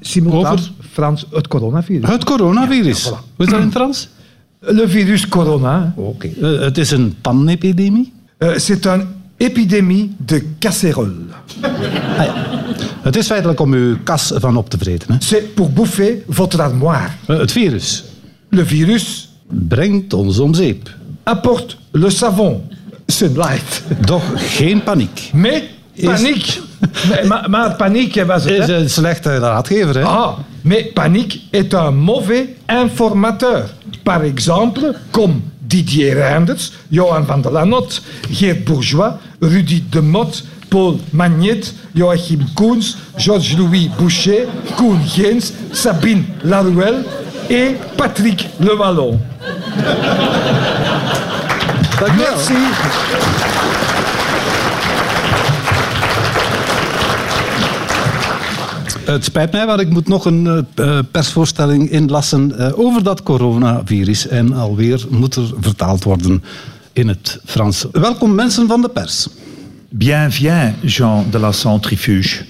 simultaan 0.00 0.52
Over? 0.52 0.70
Frans, 0.92 1.26
het 1.30 1.48
coronavirus. 1.48 2.10
Het 2.10 2.24
coronavirus. 2.24 3.04
Ja, 3.04 3.10
ja, 3.10 3.16
voilà. 3.16 3.34
Hoe 3.36 3.46
is 3.46 3.52
dat 3.52 3.60
in 3.60 3.70
Frans? 3.70 4.08
Le 4.60 4.88
virus 4.88 5.28
corona. 5.28 5.92
Oké. 5.96 6.26
Okay. 6.26 6.50
het 6.54 6.78
is 6.78 6.90
een 6.90 7.14
panepidemie? 7.20 8.12
C'est 8.38 8.86
een 8.86 9.06
epidemie 9.44 10.14
de 10.16 10.42
casserole. 10.58 11.12
Ah, 12.16 12.24
ja. 12.24 12.34
Het 13.02 13.16
is 13.16 13.26
feitelijk 13.26 13.60
om 13.60 13.72
uw 13.72 13.96
kas 14.04 14.32
van 14.34 14.56
op 14.56 14.70
te 14.70 14.78
vreten. 14.78 15.18
C'est 15.18 15.54
pour 15.54 15.70
bouffer 15.70 16.14
votre 16.26 16.62
armoire. 16.62 17.08
Uh, 17.28 17.38
het 17.38 17.52
virus. 17.52 18.04
Le 18.48 18.64
virus. 18.64 19.28
Brengt 19.48 20.12
ons 20.12 20.38
om 20.38 20.54
zeep. 20.54 20.90
Apporte 21.22 21.76
le 21.90 22.10
savon. 22.10 22.62
Sunlight. 23.06 23.82
Doch 24.00 24.22
geen 24.36 24.82
paniek. 24.82 25.30
Mais 25.32 25.62
paniek. 26.02 26.60
maar, 27.28 27.50
maar 27.50 27.74
paniek 27.74 28.24
was 28.26 28.44
het. 28.44 28.52
Is 28.52 28.68
een 28.68 28.90
slechte 28.90 29.38
raadgever, 29.38 29.94
hè? 29.94 30.02
Ah, 30.02 30.38
mais 30.62 30.92
paniek 30.92 31.40
est 31.50 31.74
un 31.74 31.90
mauvais 31.90 32.44
informateur. 32.66 33.74
Par 34.02 34.22
exemple, 34.22 34.94
comme 35.10 35.34
Didier 35.74 36.16
Reinders, 36.16 36.72
Johan 36.88 37.26
van 37.26 37.42
der 37.42 37.50
Lanot, 37.50 38.00
Geert 38.30 38.64
Bourgeois, 38.64 39.18
Rudy 39.40 39.82
de 39.90 40.00
Mot, 40.00 40.44
Paul 40.70 41.00
Magnet, 41.10 41.74
Joachim 41.94 42.46
Koens, 42.54 42.96
Georges-Louis 43.16 43.90
Boucher, 43.98 44.46
Koen 44.76 45.00
Geens, 45.04 45.52
Sabine 45.72 46.24
Laruelle 46.44 47.04
et 47.50 47.74
Patrick 47.96 48.48
Le 48.60 48.78
Wallon. 48.78 49.18
Merci. 52.16 52.54
Het 59.04 59.24
spijt 59.24 59.52
mij, 59.52 59.66
maar 59.66 59.80
ik 59.80 59.90
moet 59.90 60.08
nog 60.08 60.24
een 60.24 60.66
uh, 60.76 60.98
persvoorstelling 61.10 61.90
inlassen 61.90 62.52
uh, 62.58 62.78
over 62.78 63.02
dat 63.02 63.22
coronavirus. 63.22 64.28
En 64.28 64.52
alweer 64.52 65.04
moet 65.10 65.34
er 65.34 65.52
vertaald 65.60 66.04
worden 66.04 66.42
in 66.92 67.08
het 67.08 67.40
Frans. 67.44 67.86
Welkom 67.92 68.34
mensen 68.34 68.66
van 68.66 68.80
de 68.80 68.88
pers. 68.88 69.28
Bien, 69.88 70.30
Jean 70.82 71.24
de 71.30 71.38
la 71.38 71.52
Centrifuge. 71.52 72.44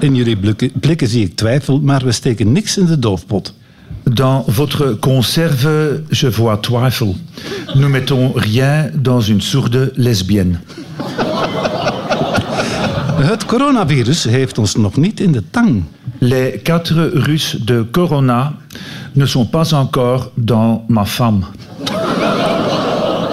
In 0.00 0.14
jullie 0.14 0.36
blikken, 0.36 0.72
blikken 0.80 1.08
zie 1.08 1.24
ik 1.24 1.36
twijfel, 1.36 1.80
maar 1.80 2.04
we 2.04 2.12
steken 2.12 2.52
niks 2.52 2.76
in 2.76 2.86
de 2.86 2.98
doofpot. 2.98 3.54
Dans 4.02 4.44
votre 4.46 4.98
conserve, 4.98 6.02
je 6.10 6.32
vois 6.32 6.60
twijfel. 6.60 7.16
Nous 7.74 7.90
mettons 7.90 8.34
rien 8.34 8.90
dans 9.02 9.28
une 9.28 9.40
sourde 9.40 9.92
lesbienne. 9.94 10.60
Het 13.16 13.44
coronavirus 13.44 14.24
heeft 14.24 14.58
ons 14.58 14.76
nog 14.76 14.96
niet 14.96 15.20
in 15.20 15.32
de 15.32 15.42
tang. 15.50 15.84
Les 16.18 16.62
quatre 16.62 17.08
Russes 17.08 17.60
de 17.64 17.86
corona 17.90 18.52
ne 19.12 19.26
sont 19.26 19.50
pas 19.50 19.72
encore 19.72 20.30
dans 20.34 20.80
ma 20.86 21.06
femme. 21.06 21.44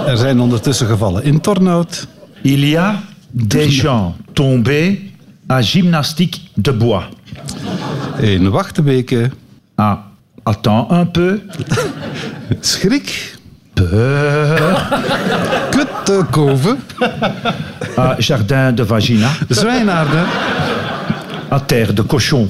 Er 0.08 0.18
zijn 0.18 0.40
ondertussen 0.40 0.88
gevallen 0.88 1.24
in 1.24 1.42
Tornout. 1.42 2.08
Il 2.42 2.70
y 2.70 2.78
a 2.78 3.02
des 3.32 3.82
gens 3.82 4.16
tombés 4.34 5.00
à 5.48 5.62
gymnastique 5.62 6.40
de 6.54 6.74
bois. 6.74 7.04
In 8.20 8.50
Wachtebeke. 8.50 9.30
Ah, 9.76 9.98
attends 10.44 10.92
un 10.92 11.12
peu. 11.12 11.40
Schrik. 12.62 13.40
Kuttekoven. 15.70 16.80
Ah, 17.96 18.20
jardin 18.20 18.76
de 18.76 18.86
vagina. 18.86 19.30
Zwijnaarden. 19.50 20.26
À 21.50 21.60
terre 21.66 21.94
de 21.94 22.06
cochon. 22.06 22.50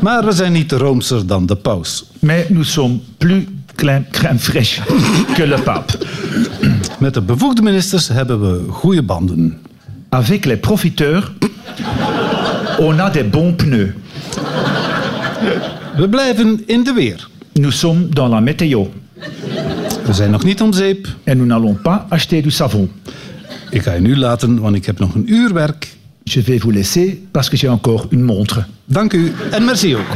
Maar 0.00 0.24
we 0.24 0.32
zijn 0.32 0.52
niet 0.52 0.72
roomser 0.72 1.26
dan 1.26 1.46
de 1.46 1.56
paus. 1.56 2.04
Mais 2.18 2.48
nous 2.48 2.72
sommes 2.72 3.00
plus 3.18 3.46
crème 4.10 4.38
fraîche 4.38 4.82
que 5.34 5.46
le 5.46 5.60
pape. 5.60 5.92
Met 6.98 7.14
de 7.14 7.20
bevoegde 7.20 7.62
ministers 7.62 8.08
hebben 8.08 8.40
we 8.40 8.72
goede 8.72 9.02
banden. 9.02 9.58
Avec 10.08 10.44
les 10.44 10.58
profiteurs, 10.58 11.32
on 12.78 12.98
a 12.98 13.10
des 13.10 13.30
bons 13.30 13.54
pneus. 13.56 13.90
We 15.96 16.08
blijven 16.08 16.62
in 16.66 16.84
de 16.84 16.92
weer. 16.92 17.28
Nous 17.52 17.78
sommes 17.78 18.08
dans 18.10 18.30
la 18.30 18.40
météo. 18.40 18.86
We 20.06 20.12
zijn 20.12 20.30
nog 20.30 20.44
niet 20.44 20.60
om 20.60 20.72
zeep. 20.72 21.08
En 21.24 21.36
nous 21.36 21.48
n'allons 21.48 21.80
pas 21.82 21.98
acheter 22.08 22.42
du 22.42 22.50
savon. 22.50 22.90
Ik 23.70 23.82
ga 23.82 23.92
je 23.92 24.00
nu 24.00 24.16
laten, 24.16 24.60
want 24.60 24.76
ik 24.76 24.86
heb 24.86 24.98
nog 24.98 25.14
een 25.14 25.32
uur 25.32 25.52
werk. 25.52 25.96
Je 26.22 26.42
vais 26.42 26.62
vous 26.62 26.74
laisser 26.74 27.16
parce 27.30 27.48
que 27.48 27.56
j'ai 27.56 27.70
encore 27.70 28.06
une 28.10 28.24
montre. 28.24 28.64
Dank 28.84 29.12
u 29.12 29.32
en 29.50 29.64
merci 29.64 29.96
ook. 29.96 30.06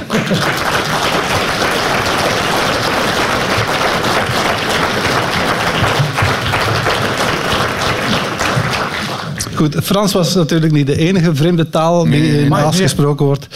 Goed, 9.55 9.77
Frans 9.83 10.13
was 10.13 10.35
natuurlijk 10.35 10.73
niet 10.73 10.87
de 10.87 10.97
enige 10.97 11.35
vreemde 11.35 11.69
taal 11.69 12.03
die 12.03 12.11
nee, 12.11 12.49
nee, 12.49 12.49
nee. 12.49 12.73
gesproken 12.73 13.27
wordt. 13.27 13.47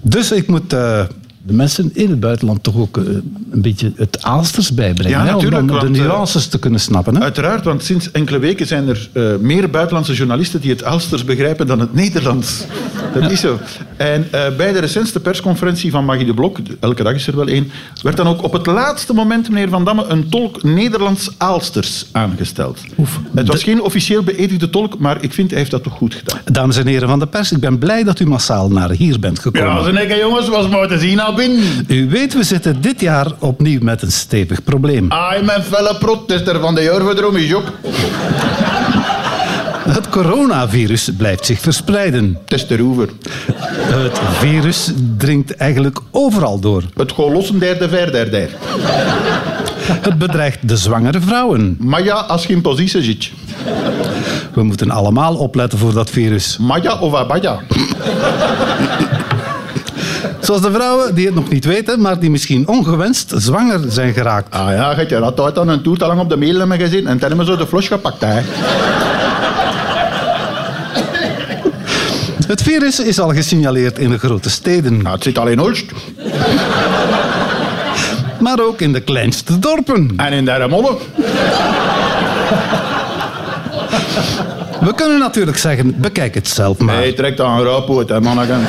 Dus 0.00 0.32
ik 0.32 0.46
moet 0.48 0.72
uh, 0.72 1.02
de 1.42 1.52
mensen 1.52 1.90
in 1.94 2.10
het 2.10 2.20
buitenland 2.20 2.62
toch 2.62 2.76
ook 2.76 2.96
eh, 2.96 3.04
een 3.50 3.62
beetje 3.62 3.92
het 3.96 4.22
Aalsters 4.22 4.74
bijbrengen. 4.74 5.18
Ja, 5.18 5.24
hè, 5.24 5.32
natuurlijk, 5.32 5.60
om 5.60 5.66
dan 5.66 5.92
de 5.92 5.98
eh, 5.98 6.04
nuances 6.04 6.46
te 6.46 6.58
kunnen 6.58 6.80
snappen. 6.80 7.14
Hè? 7.14 7.22
Uiteraard, 7.22 7.64
want 7.64 7.84
sinds 7.84 8.10
enkele 8.10 8.38
weken 8.38 8.66
zijn 8.66 8.88
er 8.88 9.08
eh, 9.12 9.36
meer 9.40 9.70
buitenlandse 9.70 10.14
journalisten 10.14 10.60
die 10.60 10.70
het 10.70 10.84
Aalsters 10.84 11.24
begrijpen 11.24 11.66
dan 11.66 11.80
het 11.80 11.94
Nederlands. 11.94 12.64
Dat 13.14 13.30
is 13.30 13.40
zo. 13.40 13.58
En 13.96 14.28
eh, 14.30 14.56
bij 14.56 14.72
de 14.72 14.78
recentste 14.78 15.20
persconferentie 15.20 15.90
van 15.90 16.04
Maggie 16.04 16.26
de 16.26 16.34
Blok, 16.34 16.58
elke 16.80 17.02
dag 17.02 17.14
is 17.14 17.26
er 17.26 17.36
wel 17.36 17.46
één, 17.46 17.70
werd 18.02 18.16
dan 18.16 18.26
ook 18.26 18.42
op 18.42 18.52
het 18.52 18.66
laatste 18.66 19.12
moment, 19.12 19.48
meneer 19.48 19.68
Van 19.68 19.84
Damme, 19.84 20.04
een 20.04 20.28
tolk 20.28 20.62
Nederlands-Aalsters 20.62 22.06
aangesteld. 22.12 22.80
Het 23.34 23.48
was 23.48 23.62
geen 23.62 23.82
officieel 23.82 24.22
beëdigde 24.22 24.70
tolk, 24.70 24.98
maar 24.98 25.22
ik 25.22 25.32
vind 25.32 25.50
hij 25.50 25.58
heeft 25.58 25.70
dat 25.70 25.82
toch 25.82 25.92
goed 25.92 26.14
gedaan. 26.14 26.40
Dames 26.52 26.76
en 26.76 26.86
heren 26.86 27.08
van 27.08 27.18
de 27.18 27.26
pers, 27.26 27.52
ik 27.52 27.60
ben 27.60 27.78
blij 27.78 28.04
dat 28.04 28.20
u 28.20 28.26
massaal 28.26 28.68
naar 28.68 28.90
hier 28.90 29.18
bent 29.18 29.38
gekomen. 29.38 29.84
zijn 29.84 30.10
ik 30.10 30.16
jongens, 30.16 30.48
was 30.48 30.68
mooi 30.68 30.88
te 30.88 30.98
zien 30.98 31.20
U 31.86 32.08
weet, 32.08 32.34
we 32.34 32.42
zitten 32.42 32.80
dit 32.80 33.00
jaar 33.00 33.26
opnieuw 33.38 33.80
met 33.82 34.02
een 34.02 34.12
stevig 34.12 34.64
probleem. 34.64 35.10
Ah, 35.10 35.42
mijn 35.42 35.62
felle 35.62 35.96
protester 35.98 36.60
van 36.60 36.74
de 36.74 36.82
Jorvedroom 36.82 37.36
is 37.36 37.54
ook. 37.54 37.72
Het 39.88 40.08
coronavirus 40.08 41.10
blijft 41.16 41.46
zich 41.46 41.60
verspreiden. 41.60 42.38
Testeroever. 42.44 43.08
Het 43.72 44.20
virus 44.38 44.90
dringt 45.18 45.56
eigenlijk 45.56 45.98
overal 46.10 46.58
door. 46.60 46.82
Het 46.94 47.12
golossen 47.12 47.58
derde 47.58 47.88
verder 47.88 48.30
der. 48.30 48.48
Het 49.82 50.18
bedreigt 50.18 50.68
de 50.68 50.76
zwangere 50.76 51.20
vrouwen. 51.20 51.76
Maar 51.80 52.04
ja, 52.04 52.14
als 52.14 52.46
je 52.46 52.52
in 52.52 52.60
positie 52.60 53.02
zit. 53.02 53.30
We 54.54 54.62
moeten 54.62 54.90
allemaal 54.90 55.34
opletten 55.34 55.78
voor 55.78 55.92
dat 55.92 56.10
virus. 56.10 56.56
Maya 56.60 56.98
of 56.98 57.14
abaya. 57.14 57.60
Zoals 60.42 60.60
de 60.60 60.72
vrouwen 60.72 61.14
die 61.14 61.26
het 61.26 61.34
nog 61.34 61.48
niet 61.48 61.64
weten, 61.64 62.00
maar 62.00 62.18
die 62.18 62.30
misschien 62.30 62.68
ongewenst 62.68 63.32
zwanger 63.36 63.80
zijn 63.88 64.12
geraakt. 64.12 64.54
Ah 64.54 64.70
ja, 64.70 65.00
je 65.08 65.14
had 65.14 65.22
altijd 65.40 65.58
aan 65.58 65.68
een 65.68 65.82
toer 65.82 65.98
te 65.98 66.06
lang 66.06 66.20
op 66.20 66.28
de 66.28 66.36
mail 66.36 66.58
hebben 66.58 66.78
gezien 66.78 67.06
en 67.06 67.18
toen 67.18 67.44
zo 67.44 67.56
de 67.56 67.66
flos 67.66 67.86
gepakt. 67.86 68.20
Hè. 68.20 68.40
Het 72.46 72.62
virus 72.62 73.00
is 73.00 73.20
al 73.20 73.28
gesignaleerd 73.28 73.98
in 73.98 74.10
de 74.10 74.18
grote 74.18 74.50
steden, 74.50 75.02
Nou, 75.02 75.14
het 75.14 75.22
zit 75.22 75.38
al 75.38 75.46
in 75.46 75.60
Olst 75.60 75.84
maar 78.42 78.60
ook 78.60 78.80
in 78.80 78.92
de 78.92 79.00
kleinste 79.00 79.58
dorpen. 79.58 80.12
en 80.16 80.32
in 80.32 80.44
Derremolle. 80.44 80.96
We 84.80 84.94
kunnen 84.94 85.18
natuurlijk 85.18 85.58
zeggen, 85.58 85.94
bekijk 86.00 86.34
het 86.34 86.48
zelf 86.48 86.78
maar. 86.78 86.94
Hij 86.94 87.12
trekt 87.12 87.40
aan 87.40 87.58
een 87.58 87.64
rauwpoot, 87.64 88.08
hè, 88.08 88.20
manneken. 88.20 88.60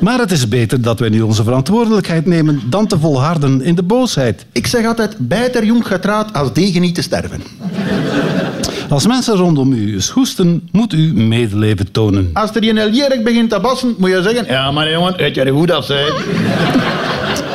Maar 0.00 0.18
het 0.18 0.30
is 0.30 0.48
beter 0.48 0.82
dat 0.82 0.98
wij 0.98 1.08
nu 1.08 1.20
onze 1.20 1.42
verantwoordelijkheid 1.42 2.26
nemen 2.26 2.62
dan 2.66 2.86
te 2.86 2.98
volharden 2.98 3.62
in 3.62 3.74
de 3.74 3.82
boosheid. 3.82 4.46
Ik 4.52 4.66
zeg 4.66 4.86
altijd, 4.86 5.16
beter 5.18 5.64
jong 5.64 5.86
getraad 5.86 6.32
als 6.32 6.52
degen 6.52 6.80
niet 6.80 6.94
te 6.94 7.02
sterven. 7.02 7.42
Als 8.88 9.06
mensen 9.06 9.34
rondom 9.36 9.72
u 9.72 9.92
eens 9.94 10.10
hoesten, 10.10 10.68
moet 10.72 10.92
u 10.92 11.12
medeleven 11.14 11.92
tonen. 11.92 12.30
Als 12.32 12.50
er 12.54 12.68
een 12.68 12.78
Eljerik 12.78 13.24
begint 13.24 13.50
te 13.50 13.60
bassen, 13.60 13.94
moet 13.98 14.10
je 14.10 14.22
zeggen... 14.22 14.44
Ja, 14.46 14.70
maar 14.70 14.90
jongen, 14.90 15.16
weet 15.16 15.34
je 15.34 15.42
er 15.42 15.52
goed 15.52 15.70
af, 15.70 15.84
zei. 15.84 16.12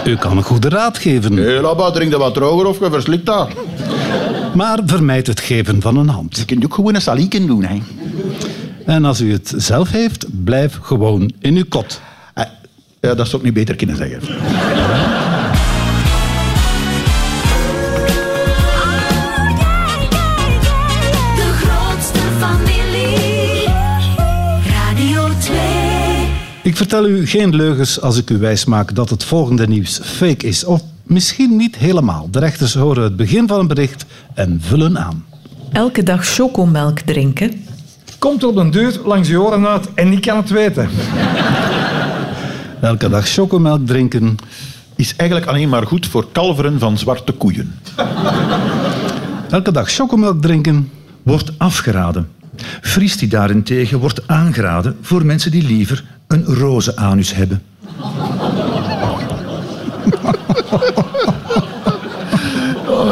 U 0.06 0.15
kan 0.15 0.38
een 0.38 0.43
goede 0.43 0.69
raad 0.69 0.97
geven, 0.97 1.38
Hé, 1.38 1.60
labba, 1.62 1.91
drink 1.91 2.12
dat 2.12 2.19
wat 2.19 2.34
droger 2.34 2.65
of 2.65 2.79
je 2.79 2.89
verslikt 2.91 3.25
dat. 3.25 3.49
maar 4.53 4.79
vermijd 4.86 5.27
het 5.27 5.39
geven 5.39 5.82
van 5.82 5.97
een 5.97 6.10
hand. 6.10 6.38
Je 6.38 6.45
kunt 6.45 6.65
ook 6.65 6.73
gewoon 6.73 6.95
een 6.95 7.01
salieken 7.01 7.47
doen, 7.47 7.63
hè. 7.63 7.77
En 8.86 9.06
als 9.06 9.21
u 9.21 9.32
het 9.32 9.53
zelf 9.58 9.91
heeft, 9.91 10.25
blijf 10.43 10.79
gewoon 10.82 11.32
in 11.39 11.56
uw 11.56 11.65
kot. 11.69 12.01
Ja, 13.08 13.16
dat 13.16 13.28
zou 13.28 13.38
ik 13.38 13.44
niet 13.44 13.54
beter 13.54 13.76
kunnen 13.76 13.96
zeggen. 13.96 14.20
De 21.36 21.52
grootste 21.63 22.20
familie. 22.39 23.68
Radio 24.68 25.30
2. 25.39 25.58
Ik 26.63 26.76
vertel 26.76 27.08
u 27.08 27.28
geen 27.28 27.56
leugens 27.56 28.02
als 28.02 28.18
ik 28.18 28.30
u 28.30 28.38
wijsmaak 28.38 28.96
dat 28.96 29.10
het 29.10 29.24
volgende 29.24 29.68
nieuws 29.68 30.00
fake 30.04 30.48
is. 30.48 30.63
Of 30.63 30.82
misschien 31.04 31.56
niet 31.56 31.76
helemaal. 31.76 32.28
De 32.32 32.39
rechters 32.39 32.74
horen 32.74 33.04
het 33.04 33.16
begin 33.16 33.48
van 33.48 33.60
een 33.60 33.68
bericht 33.68 34.06
en 34.34 34.60
vullen 34.62 35.00
aan. 35.00 35.26
Elke 35.72 36.04
dag 36.04 36.26
chocomelk 36.26 37.00
drinken. 37.00 37.66
Komt 38.20 38.42
er 38.42 38.48
op 38.48 38.56
een 38.56 38.72
deur 38.72 39.00
langs 39.06 39.28
je 39.28 39.42
oren 39.42 39.68
uit 39.68 39.94
en 39.94 40.12
ik 40.12 40.22
kan 40.22 40.38
het 40.38 40.50
weten. 40.50 40.89
Elke 42.84 43.10
dag 43.10 43.28
chocomelk 43.28 43.88
drinken. 43.88 44.36
Is 44.96 45.15
eigenlijk 45.15 45.50
alleen 45.50 45.69
maar 45.69 45.88
goed 45.88 46.08
voor 46.08 46.28
kalveren 46.32 46.80
van 46.80 46.98
zwarte 46.98 47.32
koeien. 47.32 47.80
Elke 49.50 49.72
dag 49.72 49.91
chocomelk 49.91 50.41
drinken. 50.41 50.91
Wordt 51.22 51.52
afgeraden. 51.58 52.30
Fries 52.82 53.17
die 53.17 53.28
daarentegen 53.28 54.00
wordt 54.00 54.28
aangeraden 54.28 54.98
voor 55.02 55.26
mensen 55.26 55.52
die 55.52 55.63
liever 55.63 56.04
een 56.28 56.46
roze 56.46 56.96
anus 56.96 57.34
hebben. 57.34 57.62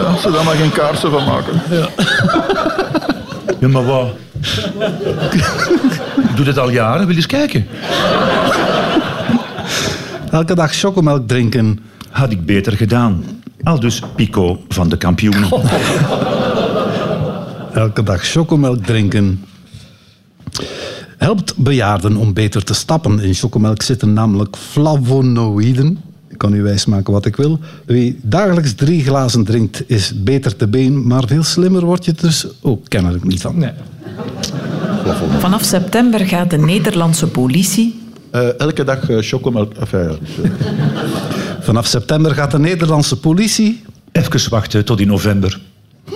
Als 0.07 0.21
ze 0.21 0.31
daar 0.31 0.43
maar 0.43 0.55
geen 0.55 0.71
kaarsen 0.71 1.11
van 1.11 1.25
maken. 1.25 1.61
Ja, 3.59 3.67
maar 3.67 3.85
wat? 3.85 4.07
Ik 6.29 6.35
doe 6.35 6.45
dit 6.45 6.57
al 6.57 6.69
jaren, 6.69 6.99
wil 6.99 7.09
je 7.09 7.15
eens 7.15 7.25
kijken? 7.25 7.67
Elke 10.31 10.55
dag 10.55 10.73
chocomelk 10.73 11.27
drinken. 11.27 11.79
Had 12.09 12.31
ik 12.31 12.45
beter 12.45 12.73
gedaan. 12.73 13.23
Al 13.63 13.79
dus 13.79 14.01
Pico 14.15 14.59
van 14.67 14.89
de 14.89 14.97
kampioenen. 14.97 15.49
Elke 17.73 18.03
dag 18.03 18.23
chocomelk 18.23 18.85
drinken. 18.85 19.43
Helpt 21.17 21.55
bejaarden 21.57 22.15
om 22.15 22.33
beter 22.33 22.63
te 22.63 22.73
stappen. 22.73 23.19
In 23.19 23.33
chocomelk 23.33 23.81
zitten 23.81 24.13
namelijk 24.13 24.57
flavonoïden. 24.57 25.99
Ik 26.27 26.37
kan 26.37 26.53
u 26.53 26.61
wijsmaken 26.61 27.13
wat 27.13 27.25
ik 27.25 27.35
wil. 27.35 27.59
Wie 27.85 28.19
dagelijks 28.21 28.73
drie 28.73 29.03
glazen 29.03 29.43
drinkt, 29.43 29.83
is 29.87 30.23
beter 30.23 30.55
te 30.55 30.67
been. 30.67 31.07
Maar 31.07 31.27
veel 31.27 31.43
slimmer 31.43 31.85
word 31.85 32.05
je 32.05 32.13
dus 32.13 32.47
ook 32.61 32.85
kennelijk 32.87 33.23
niet 33.23 33.41
van. 33.41 33.57
Nee. 33.57 33.71
Vanaf 35.39 35.63
september 35.63 36.19
gaat 36.19 36.49
de 36.49 36.57
Nederlandse 36.57 37.27
politie 37.27 38.00
Eh, 38.31 38.59
elke 38.59 38.83
dag 38.83 39.09
uh, 39.09 39.17
chocomelk. 39.21 39.73
Enfin, 39.73 39.99
eh, 39.99 40.09
Vanaf 41.67 41.85
september 41.85 42.35
gaat 42.35 42.51
de 42.51 42.59
Nederlandse 42.59 43.19
politie. 43.19 43.83
Even 44.11 44.49
wachten 44.49 44.85
tot 44.85 44.99
in 44.99 45.07
november. 45.07 45.59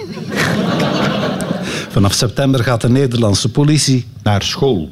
Vanaf 1.95 2.13
september 2.13 2.63
gaat 2.63 2.81
de 2.81 2.89
Nederlandse 2.89 3.51
politie. 3.51 4.05
naar 4.23 4.43
school. 4.43 4.91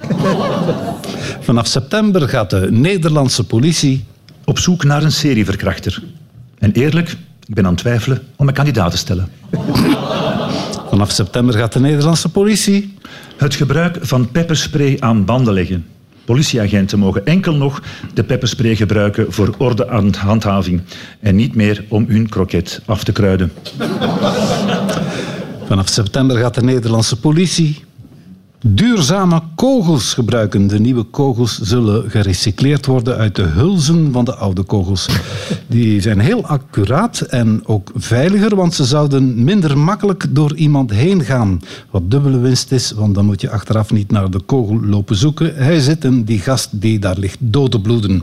Vanaf 1.46 1.66
september 1.66 2.28
gaat 2.28 2.50
de 2.50 2.70
Nederlandse 2.70 3.44
politie. 3.44 4.04
Op 4.44 4.58
zoek 4.58 4.84
naar 4.84 5.02
een 5.02 5.12
serieverkrachter. 5.12 6.02
En 6.58 6.72
eerlijk, 6.72 7.10
ik 7.46 7.54
ben 7.54 7.64
aan 7.64 7.72
het 7.72 7.80
twijfelen 7.80 8.18
om 8.36 8.44
mijn 8.44 8.56
kandidaat 8.56 8.90
te 8.90 8.96
stellen. 8.96 9.28
Vanaf 10.88 11.10
september 11.10 11.54
gaat 11.54 11.72
de 11.72 11.80
Nederlandse 11.80 12.28
politie. 12.28 12.94
Het 13.36 13.54
gebruik 13.54 13.98
van 14.00 14.30
pepperspray 14.30 14.96
aan 15.00 15.24
banden 15.24 15.54
leggen. 15.54 15.84
Politieagenten 16.30 16.98
mogen 16.98 17.26
enkel 17.26 17.54
nog 17.54 17.82
de 18.14 18.24
pepperspray 18.24 18.76
gebruiken 18.76 19.32
voor 19.32 19.54
ordehandhaving 19.58 20.82
en 21.20 21.36
niet 21.36 21.54
meer 21.54 21.84
om 21.88 22.04
hun 22.08 22.28
kroket 22.28 22.80
af 22.84 23.04
te 23.04 23.12
kruiden. 23.12 23.52
Vanaf 25.66 25.88
september 25.88 26.36
gaat 26.36 26.54
de 26.54 26.62
Nederlandse 26.62 27.20
politie 27.20 27.84
duurzame 28.62 29.40
kogels 29.54 30.14
gebruiken. 30.14 30.66
De 30.66 30.80
nieuwe 30.80 31.02
kogels 31.02 31.60
zullen 31.60 32.10
gerecycleerd 32.10 32.86
worden 32.86 33.16
uit 33.16 33.36
de 33.36 33.42
hulzen 33.42 34.12
van 34.12 34.24
de 34.24 34.34
oude 34.34 34.62
kogels. 34.62 35.08
Die 35.66 36.00
zijn 36.00 36.18
heel 36.18 36.46
accuraat 36.46 37.20
en 37.20 37.60
ook 37.64 37.90
veiliger, 37.94 38.56
want 38.56 38.74
ze 38.74 38.84
zouden 38.84 39.44
minder 39.44 39.78
makkelijk 39.78 40.26
door 40.30 40.56
iemand 40.56 40.90
heen 40.90 41.24
gaan. 41.24 41.60
Wat 41.90 42.10
dubbele 42.10 42.38
winst 42.38 42.72
is, 42.72 42.90
want 42.92 43.14
dan 43.14 43.24
moet 43.24 43.40
je 43.40 43.50
achteraf 43.50 43.92
niet 43.92 44.10
naar 44.10 44.30
de 44.30 44.40
kogel 44.40 44.80
lopen 44.80 45.16
zoeken. 45.16 45.54
Hij 45.54 45.80
zit 45.80 46.04
in 46.04 46.24
die 46.24 46.38
gast 46.38 46.80
die 46.80 46.98
daar 46.98 47.18
ligt 47.18 47.38
dood 47.40 47.70
te 47.70 47.80
bloeden. 47.80 48.22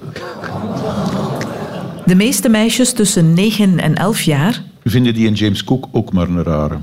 De 2.05 2.15
meeste 2.15 2.49
meisjes 2.49 2.93
tussen 2.93 3.33
9 3.33 3.79
en 3.79 3.95
11 3.95 4.21
jaar 4.21 4.63
Vinden 4.89 5.13
die 5.13 5.27
in 5.27 5.33
James 5.33 5.63
Cook 5.63 5.87
ook 5.91 6.13
maar 6.13 6.29
een 6.29 6.43
rare? 6.43 6.77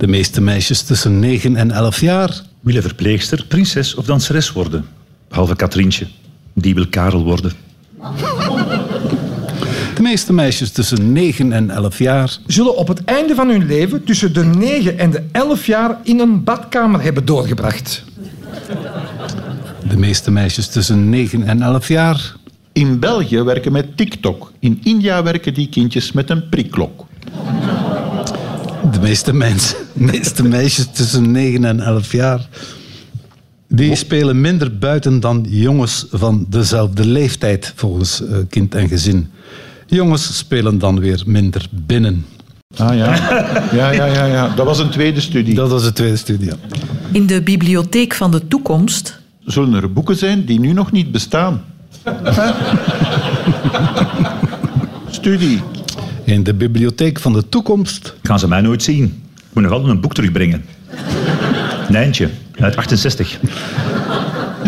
De 0.00 0.06
meeste 0.06 0.40
meisjes 0.40 0.82
tussen 0.82 1.18
9 1.18 1.56
en 1.56 1.70
11 1.70 2.00
jaar 2.00 2.42
Willen 2.60 2.82
verpleegster, 2.82 3.44
prinses 3.48 3.94
of 3.94 4.04
danseres 4.04 4.52
worden. 4.52 4.86
Behalve 5.28 5.56
Katrientje, 5.56 6.06
die 6.52 6.74
wil 6.74 6.86
Karel 6.88 7.24
worden. 7.24 7.52
De 9.94 10.02
meeste 10.02 10.32
meisjes 10.32 10.70
tussen 10.70 11.12
9 11.12 11.52
en 11.52 11.70
11 11.70 11.98
jaar. 11.98 12.38
Zullen 12.46 12.76
op 12.76 12.88
het 12.88 13.04
einde 13.04 13.34
van 13.34 13.48
hun 13.48 13.66
leven 13.66 14.04
tussen 14.04 14.34
de 14.34 14.44
9 14.44 14.98
en 14.98 15.10
de 15.10 15.22
11 15.32 15.66
jaar 15.66 15.98
in 16.02 16.18
een 16.18 16.44
badkamer 16.44 17.02
hebben 17.02 17.24
doorgebracht. 17.24 18.04
De 19.88 19.96
meeste 19.96 20.30
meisjes 20.30 20.68
tussen 20.68 21.08
9 21.08 21.42
en 21.42 21.62
11 21.62 21.88
jaar. 21.88 22.36
In 22.72 22.98
België 22.98 23.42
werken 23.42 23.72
met 23.72 23.96
TikTok. 23.96 24.52
In 24.58 24.80
India 24.82 25.22
werken 25.22 25.54
die 25.54 25.68
kindjes 25.68 26.12
met 26.12 26.30
een 26.30 26.48
prikklok. 26.48 27.08
De 28.92 29.00
meeste, 29.00 29.32
mens, 29.32 29.68
de 29.92 30.04
meeste 30.04 30.42
meisjes 30.42 30.86
tussen 30.92 31.30
9 31.30 31.64
en 31.64 31.80
11 31.80 32.12
jaar. 32.12 32.48
Die 33.68 33.94
spelen 33.96 34.40
minder 34.40 34.78
buiten 34.78 35.20
dan 35.20 35.46
jongens 35.48 36.06
van 36.10 36.46
dezelfde 36.48 37.06
leeftijd, 37.06 37.72
volgens 37.76 38.26
eh, 38.26 38.36
kind 38.48 38.74
en 38.74 38.88
gezin. 38.88 39.30
Jongens 39.86 40.36
spelen 40.36 40.78
dan 40.78 41.00
weer 41.00 41.22
minder 41.26 41.66
binnen. 41.70 42.26
Ah 42.76 42.96
ja. 42.96 43.14
Ja, 43.72 43.90
ja, 43.90 44.04
ja, 44.04 44.24
ja. 44.24 44.48
Dat 44.48 44.66
was 44.66 44.78
een 44.78 44.90
tweede 44.90 45.20
studie. 45.20 45.54
Dat 45.54 45.70
was 45.70 45.82
de 45.82 45.92
tweede 45.92 46.16
studie. 46.16 46.46
ja. 46.46 46.56
In 47.12 47.26
de 47.26 47.42
bibliotheek 47.42 48.14
van 48.14 48.30
de 48.30 48.48
toekomst 48.48 49.18
Zullen 49.44 49.74
er 49.82 49.92
boeken 49.92 50.16
zijn 50.16 50.44
die 50.44 50.60
nu 50.60 50.72
nog 50.72 50.92
niet 50.92 51.12
bestaan? 51.12 51.64
Studie. 55.10 55.60
In 56.30 56.42
de 56.42 56.54
bibliotheek 56.54 57.18
van 57.18 57.32
de 57.32 57.48
toekomst. 57.48 58.14
Gaan 58.22 58.38
ze 58.38 58.48
mij 58.48 58.60
nooit 58.60 58.82
zien. 58.82 59.04
Ik 59.34 59.42
moet 59.52 59.62
nog 59.62 59.72
altijd 59.72 59.90
een 59.90 60.00
boek 60.00 60.14
terugbrengen. 60.14 60.64
Nijntje, 61.88 62.28
uit 62.58 62.76
68. 62.76 63.38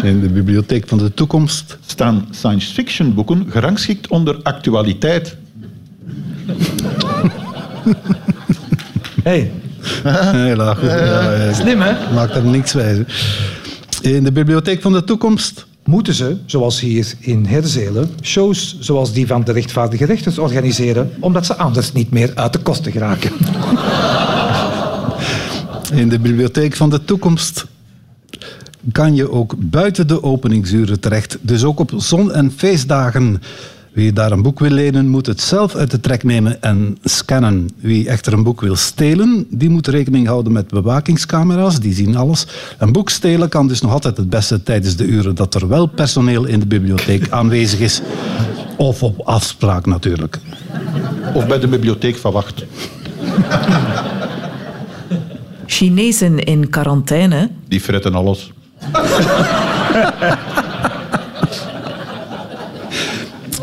In 0.02 0.20
de 0.20 0.28
bibliotheek 0.28 0.88
van 0.88 0.98
de 0.98 1.14
toekomst. 1.14 1.78
staan 1.86 2.28
science 2.30 2.72
fiction 2.72 3.14
boeken 3.14 3.46
gerangschikt 3.50 4.08
onder 4.08 4.36
actualiteit. 4.42 5.36
Hey, 9.22 9.50
Heel 10.32 10.74
goed. 10.74 10.88
Ja, 10.88 11.32
ja, 11.32 11.52
slim 11.52 11.80
hè? 11.80 12.14
Maakt 12.14 12.34
er 12.34 12.44
niks 12.44 12.72
wijze. 12.72 13.06
In 14.00 14.24
de 14.24 14.32
bibliotheek 14.32 14.82
van 14.82 14.92
de 14.92 15.04
toekomst. 15.04 15.66
Moeten 15.84 16.14
ze, 16.14 16.36
zoals 16.46 16.80
hier 16.80 17.14
in 17.18 17.44
Herzelen, 17.46 18.10
shows 18.22 18.76
zoals 18.80 19.12
die 19.12 19.26
van 19.26 19.44
de 19.44 19.52
rechtvaardige 19.52 20.04
rechters 20.04 20.38
organiseren, 20.38 21.10
omdat 21.20 21.46
ze 21.46 21.56
anders 21.56 21.92
niet 21.92 22.10
meer 22.10 22.32
uit 22.34 22.52
de 22.52 22.58
kosten 22.58 22.92
geraken. 22.92 23.30
In 25.92 26.08
de 26.08 26.18
bibliotheek 26.18 26.76
van 26.76 26.90
de 26.90 27.04
toekomst 27.04 27.66
kan 28.92 29.14
je 29.14 29.30
ook 29.30 29.54
buiten 29.58 30.06
de 30.06 30.22
openingsuren 30.22 31.00
terecht. 31.00 31.38
Dus 31.40 31.64
ook 31.64 31.80
op 31.80 31.92
zon- 31.96 32.32
en 32.32 32.52
feestdagen. 32.56 33.42
Wie 33.92 34.12
daar 34.12 34.32
een 34.32 34.42
boek 34.42 34.58
wil 34.58 34.70
lenen, 34.70 35.08
moet 35.08 35.26
het 35.26 35.40
zelf 35.40 35.74
uit 35.74 35.90
de 35.90 36.00
trek 36.00 36.22
nemen 36.22 36.62
en 36.62 36.98
scannen. 37.02 37.68
Wie 37.76 38.08
echter 38.08 38.32
een 38.32 38.42
boek 38.42 38.60
wil 38.60 38.76
stelen, 38.76 39.46
die 39.48 39.70
moet 39.70 39.86
rekening 39.86 40.26
houden 40.26 40.52
met 40.52 40.68
bewakingscamera's. 40.68 41.80
Die 41.80 41.94
zien 41.94 42.16
alles. 42.16 42.46
Een 42.78 42.92
boek 42.92 43.10
stelen 43.10 43.48
kan 43.48 43.68
dus 43.68 43.80
nog 43.80 43.92
altijd 43.92 44.16
het 44.16 44.30
beste 44.30 44.62
tijdens 44.62 44.96
de 44.96 45.04
uren 45.04 45.34
dat 45.34 45.54
er 45.54 45.68
wel 45.68 45.86
personeel 45.86 46.44
in 46.44 46.60
de 46.60 46.66
bibliotheek 46.66 47.30
aanwezig 47.38 47.80
is. 47.80 48.00
Of 48.76 49.02
op 49.02 49.20
afspraak 49.20 49.86
natuurlijk. 49.86 50.38
Of 51.34 51.46
bij 51.46 51.58
de 51.58 51.68
bibliotheek 51.68 52.16
van 52.16 52.32
Wacht. 52.32 52.64
Chinezen 55.66 56.38
in 56.38 56.68
quarantaine 56.70 57.50
Die 57.68 57.80
fretten 57.80 58.14
alles. 58.14 58.52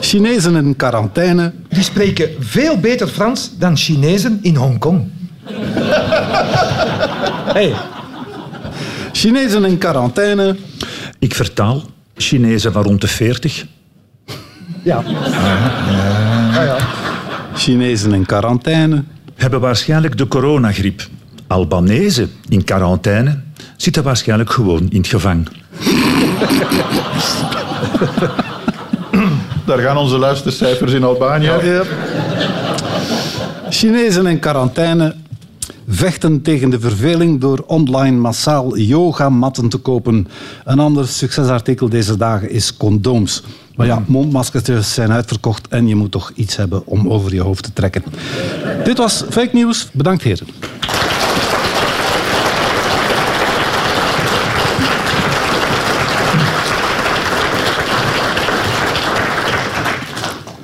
Chinezen 0.09 0.55
in 0.55 0.75
quarantaine. 0.75 1.53
Die 1.69 1.83
spreken 1.83 2.29
veel 2.39 2.79
beter 2.79 3.07
Frans 3.07 3.51
dan 3.57 3.77
Chinezen 3.77 4.39
in 4.41 4.55
Hongkong. 4.55 5.07
Hey, 7.53 7.73
Chinezen 9.11 9.65
in 9.65 9.77
quarantaine. 9.77 10.55
Ik 11.19 11.35
vertaal 11.35 11.83
Chinezen 12.15 12.71
van 12.71 12.83
rond 12.83 13.01
de 13.01 13.07
40. 13.07 13.65
ja. 14.83 14.95
Ah, 14.97 15.03
ja. 16.53 16.77
Chinezen 17.53 18.13
in 18.13 18.25
quarantaine. 18.25 19.03
hebben 19.35 19.59
waarschijnlijk 19.59 20.17
de 20.17 20.27
coronagriep. 20.27 21.07
Albanese 21.47 22.27
in 22.47 22.63
quarantaine 22.63 23.39
zitten 23.77 24.03
waarschijnlijk 24.03 24.51
gewoon 24.51 24.87
in 24.89 24.97
het 24.97 25.07
gevang. 25.07 25.47
Daar 29.69 29.79
gaan 29.79 29.97
onze 29.97 30.17
luistercijfers 30.17 30.93
in 30.93 31.03
Albanië. 31.03 31.51
Chinezen 33.69 34.25
in 34.25 34.39
quarantaine 34.39 35.15
vechten 35.87 36.41
tegen 36.41 36.69
de 36.69 36.79
verveling 36.79 37.41
door 37.41 37.63
online 37.67 38.17
massaal 38.17 38.77
yogamatten 38.77 39.69
te 39.69 39.77
kopen. 39.77 40.27
Een 40.65 40.79
ander 40.79 41.07
succesartikel 41.07 41.89
deze 41.89 42.17
dagen 42.17 42.49
is 42.49 42.77
condooms. 42.77 43.43
Maar 43.75 43.87
ja, 43.87 44.03
mondmaskers 44.07 44.93
zijn 44.93 45.11
uitverkocht 45.11 45.67
en 45.67 45.87
je 45.87 45.95
moet 45.95 46.11
toch 46.11 46.31
iets 46.35 46.55
hebben 46.55 46.85
om 46.85 47.09
over 47.09 47.33
je 47.33 47.41
hoofd 47.41 47.63
te 47.63 47.73
trekken. 47.73 48.03
Dit 48.83 48.97
was 48.97 49.23
Fake 49.29 49.49
News. 49.53 49.89
Bedankt 49.93 50.23
heren. 50.23 50.47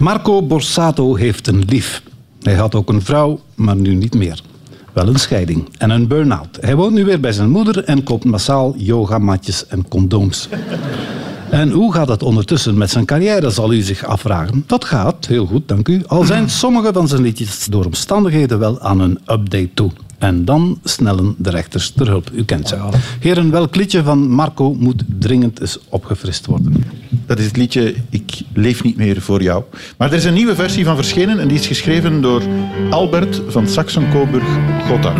Marco 0.05 0.41
Borsato 0.41 1.15
heeft 1.15 1.47
een 1.47 1.63
lief. 1.67 2.01
Hij 2.41 2.55
had 2.55 2.75
ook 2.75 2.89
een 2.89 3.01
vrouw, 3.01 3.39
maar 3.55 3.75
nu 3.75 3.93
niet 3.95 4.13
meer. 4.13 4.41
Wel 4.93 5.07
een 5.07 5.19
scheiding 5.19 5.69
en 5.77 5.89
een 5.89 6.07
burn-out. 6.07 6.57
Hij 6.61 6.75
woont 6.75 6.93
nu 6.93 7.05
weer 7.05 7.19
bij 7.19 7.31
zijn 7.31 7.49
moeder 7.49 7.83
en 7.83 8.03
koopt 8.03 8.23
massaal 8.23 8.73
yogamatjes 8.77 9.67
en 9.67 9.87
condooms. 9.87 10.49
En 11.49 11.71
hoe 11.71 11.93
gaat 11.93 12.07
het 12.07 12.23
ondertussen 12.23 12.77
met 12.77 12.89
zijn 12.89 13.05
carrière, 13.05 13.49
zal 13.49 13.73
u 13.73 13.81
zich 13.81 14.05
afvragen. 14.05 14.63
Dat 14.67 14.85
gaat, 14.85 15.25
heel 15.25 15.45
goed, 15.45 15.67
dank 15.67 15.87
u. 15.87 16.01
Al 16.07 16.23
zijn 16.23 16.49
sommige 16.49 16.93
van 16.93 17.07
zijn 17.07 17.21
liedjes 17.21 17.65
door 17.65 17.85
omstandigheden 17.85 18.59
wel 18.59 18.79
aan 18.79 18.99
een 18.99 19.19
update 19.25 19.69
toe. 19.73 19.91
En 20.17 20.45
dan 20.45 20.79
snellen 20.83 21.35
de 21.37 21.49
rechters 21.49 21.89
ter 21.91 22.07
hulp. 22.07 22.29
U 22.33 22.43
kent 22.43 22.67
ze. 22.67 22.77
Heren, 23.19 23.51
welk 23.51 23.75
liedje 23.75 24.03
van 24.03 24.29
Marco 24.29 24.73
moet 24.73 25.03
dringend 25.19 25.61
eens 25.61 25.79
opgefrist 25.89 26.45
worden? 26.45 26.83
Dat 27.25 27.39
is 27.39 27.45
het 27.45 27.57
liedje 27.57 27.95
Ik 28.09 28.41
leef 28.53 28.83
niet 28.83 28.97
meer 28.97 29.21
voor 29.21 29.41
jou. 29.41 29.63
Maar 29.97 30.09
er 30.09 30.17
is 30.17 30.25
een 30.25 30.33
nieuwe 30.33 30.55
versie 30.55 30.85
van 30.85 30.95
verschenen 30.95 31.39
en 31.39 31.47
die 31.47 31.59
is 31.59 31.67
geschreven 31.67 32.21
door 32.21 32.41
Albert 32.89 33.41
van 33.47 33.67
Saxen-Coburg-Gotha. 33.67 35.13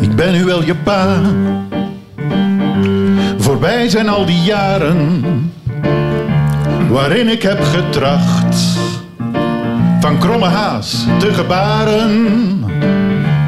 Ik 0.00 0.16
ben 0.16 0.32
nu 0.32 0.44
wel 0.44 0.64
je 0.64 0.74
pa. 0.74 1.20
Voorbij 3.38 3.88
zijn 3.88 4.08
al 4.08 4.26
die 4.26 4.42
jaren 4.42 5.22
waarin 6.90 7.28
ik 7.28 7.42
heb 7.42 7.60
getracht 7.62 8.56
van 10.00 10.18
kromme 10.18 10.46
haas 10.46 11.06
te 11.18 11.34
gebaren. 11.34 12.61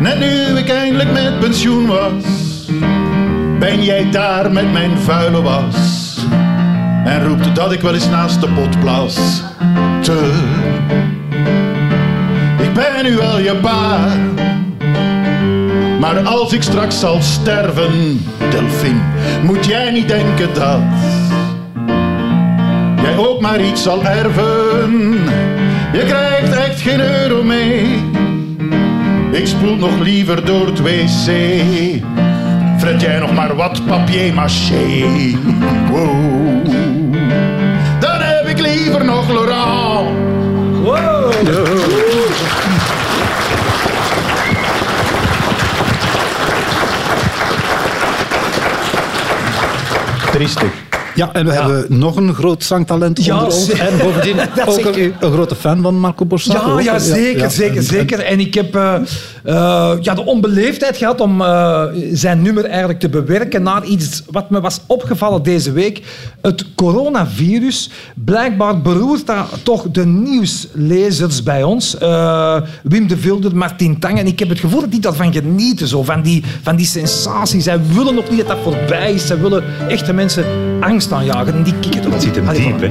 Net 0.04 0.18
nu 0.18 0.58
ik 0.58 0.68
eindelijk 0.68 1.12
met 1.12 1.38
pensioen 1.38 1.86
was, 1.86 2.24
ben 3.58 3.84
jij 3.84 4.10
daar 4.10 4.52
met 4.52 4.72
mijn 4.72 4.98
vuile 4.98 5.42
was. 5.42 6.16
En 7.04 7.24
roept 7.24 7.54
dat 7.54 7.72
ik 7.72 7.80
wel 7.80 7.94
eens 7.94 8.08
naast 8.08 8.40
de 8.40 8.48
pot 8.48 8.80
plas. 8.80 9.42
Te. 10.02 10.32
Ik 12.62 12.72
ben 12.74 13.04
nu 13.04 13.16
wel 13.16 13.38
je 13.38 13.54
pa. 13.56 14.06
Maar 16.00 16.18
als 16.18 16.52
ik 16.52 16.62
straks 16.62 17.00
zal 17.00 17.22
sterven, 17.22 18.20
Delphine, 18.50 19.00
moet 19.42 19.66
jij 19.66 19.90
niet 19.90 20.08
denken 20.08 20.54
dat 20.54 20.80
jij 23.02 23.16
ook 23.16 23.40
maar 23.40 23.60
iets 23.60 23.82
zal 23.82 24.04
erven. 24.04 25.12
Je 25.92 26.04
krijgt 26.06 26.56
echt 26.56 26.80
geen 26.80 27.00
euro 27.00 27.42
mee. 27.42 28.13
Ik 29.34 29.46
spoel 29.46 29.76
nog 29.76 29.98
liever 29.98 30.44
door 30.44 30.66
het 30.66 30.80
wc. 30.80 31.32
Fret 32.78 33.00
jij 33.00 33.18
nog 33.18 33.34
maar 33.34 33.56
wat 33.56 33.86
papier-maché. 33.86 35.04
Wow. 35.90 36.66
Dan 38.00 38.20
heb 38.20 38.46
ik 38.46 38.58
liever 38.60 39.04
nog 39.04 39.28
Laurent. 39.32 40.22
Triestig. 50.32 50.83
Ja, 51.14 51.32
en 51.32 51.44
we 51.46 51.52
hebben 51.52 51.86
nog 51.88 52.16
een 52.16 52.34
groot 52.34 52.64
zangtalent 52.64 53.24
Ja, 53.24 53.34
onder 53.34 53.54
ons. 53.54 53.70
En 53.70 53.98
bovendien 53.98 54.36
ook 54.66 54.84
een, 54.84 55.14
een 55.20 55.32
grote 55.32 55.54
fan 55.54 55.82
van 55.82 55.98
Marco 55.98 56.24
Borsato. 56.24 56.80
Ja, 56.80 56.92
ja, 56.92 56.98
zeker, 56.98 57.50
zeker, 57.50 57.76
En- 57.76 57.82
zeker. 57.82 58.20
En 58.20 58.40
ik 58.40 58.54
heb 58.54 58.74
eh, 58.74 58.94
eh, 59.44 59.92
ja, 60.00 60.14
de 60.14 60.24
onbeleefdheid 60.24 60.96
gehad 60.96 61.20
om 61.20 61.40
eh, 61.40 61.84
zijn 62.12 62.42
nummer 62.42 62.64
eigenlijk 62.64 63.00
te 63.00 63.08
bewerken 63.08 63.62
naar 63.62 63.84
iets 63.84 64.22
wat 64.30 64.50
me 64.50 64.60
was 64.60 64.80
opgevallen 64.86 65.42
deze 65.42 65.72
week. 65.72 66.02
Het 66.42 66.64
coronavirus. 66.74 67.90
Blijkbaar 68.14 68.80
beroert 68.80 69.26
dat 69.26 69.46
toch 69.62 69.86
de 69.90 70.06
nieuwslezers 70.06 71.42
bij 71.42 71.62
ons. 71.62 71.96
Wim 72.82 73.06
de 73.08 73.16
Vilder, 73.16 73.56
Martin 73.56 73.98
Tang. 73.98 74.18
En 74.18 74.26
ik 74.26 74.38
heb 74.38 74.48
het 74.48 74.60
gevoel 74.60 74.80
dat 74.80 74.90
die 74.90 75.00
daarvan 75.00 75.32
genieten, 75.32 75.88
zo, 75.88 76.02
van, 76.02 76.22
die, 76.22 76.44
van 76.62 76.76
die 76.76 76.86
sensatie. 76.86 77.60
Zij 77.60 77.80
willen 77.94 78.14
nog 78.14 78.30
niet 78.30 78.38
dat 78.38 78.48
dat 78.48 78.58
voorbij 78.62 79.12
is. 79.12 79.26
Zij 79.26 79.40
willen 79.40 79.64
echte 79.88 80.12
mensen 80.12 80.44
angst 80.80 81.03
aanjagen. 81.12 81.54
En 81.54 81.62
die 81.62 81.74
kikken 81.80 82.10
Dat 82.10 82.22
zit 82.22 82.36
hem 82.36 82.48
Allee, 82.48 82.62
diep, 82.62 82.80
hè. 82.80 82.90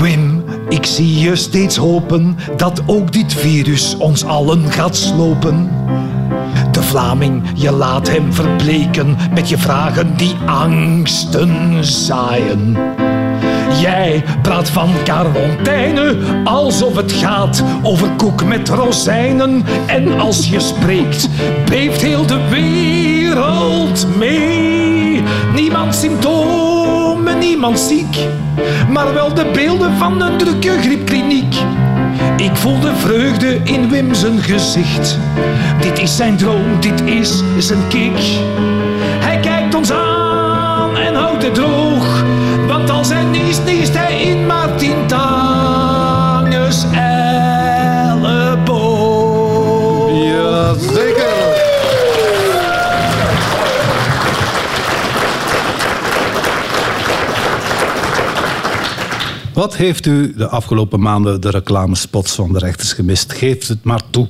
Wim, 0.00 0.44
ik 0.68 0.86
zie 0.86 1.18
je 1.18 1.36
steeds 1.36 1.76
hopen 1.76 2.36
dat 2.56 2.82
ook 2.86 3.12
dit 3.12 3.34
virus 3.34 3.96
ons 3.96 4.24
allen 4.24 4.72
gaat 4.72 4.96
slopen. 4.96 5.70
De 6.72 6.82
Vlaming, 6.82 7.42
je 7.54 7.72
laat 7.72 8.08
hem 8.08 8.32
verbleken 8.32 9.16
met 9.34 9.48
je 9.48 9.58
vragen 9.58 10.16
die 10.16 10.34
angsten 10.46 11.84
zaaien. 11.84 12.76
Jij 13.80 14.24
praat 14.42 14.70
van 14.70 14.90
quarantaine 15.04 16.16
alsof 16.44 16.96
het 16.96 17.12
gaat 17.12 17.64
over 17.82 18.10
koek 18.16 18.44
met 18.44 18.68
rozijnen. 18.68 19.64
En 19.86 20.20
als 20.20 20.48
je 20.48 20.60
spreekt, 20.60 21.28
beeft 21.68 22.02
heel 22.02 22.26
de 22.26 22.48
wereld 22.48 24.06
mee. 24.18 24.95
Niemand 25.54 25.94
symptomen, 25.94 27.38
niemand 27.38 27.78
ziek, 27.78 28.16
maar 28.88 29.14
wel 29.14 29.34
de 29.34 29.50
beelden 29.52 29.96
van 29.96 30.22
een 30.22 30.36
drukke 30.36 30.78
griepkliniek. 30.80 31.54
Ik 32.36 32.56
voel 32.56 32.80
de 32.80 32.94
vreugde 32.96 33.60
in 33.64 33.90
Wim 33.90 34.14
zijn 34.14 34.38
gezicht. 34.38 35.18
Dit 35.80 35.98
is 35.98 36.16
zijn 36.16 36.36
droom, 36.36 36.80
dit 36.80 37.02
is 37.04 37.42
zijn 37.58 37.88
kick. 37.88 38.18
Hij 39.18 39.40
kijkt 39.40 39.74
ons 39.74 39.92
aan 39.92 40.96
en 40.96 41.14
houdt 41.14 41.42
het 41.42 41.54
droog. 41.54 42.24
Want 42.66 42.90
als 42.90 43.08
hij 43.08 43.24
niest, 43.24 43.64
niest 43.64 43.94
hij 43.94 44.05
Wat 59.56 59.76
heeft 59.76 60.06
u 60.06 60.34
de 60.34 60.48
afgelopen 60.48 61.00
maanden 61.00 61.40
de 61.40 61.50
reclamespots 61.50 62.34
van 62.34 62.52
de 62.52 62.58
rechters 62.58 62.92
gemist? 62.92 63.32
Geef 63.32 63.68
het 63.68 63.84
maar 63.84 64.00
toe. 64.10 64.28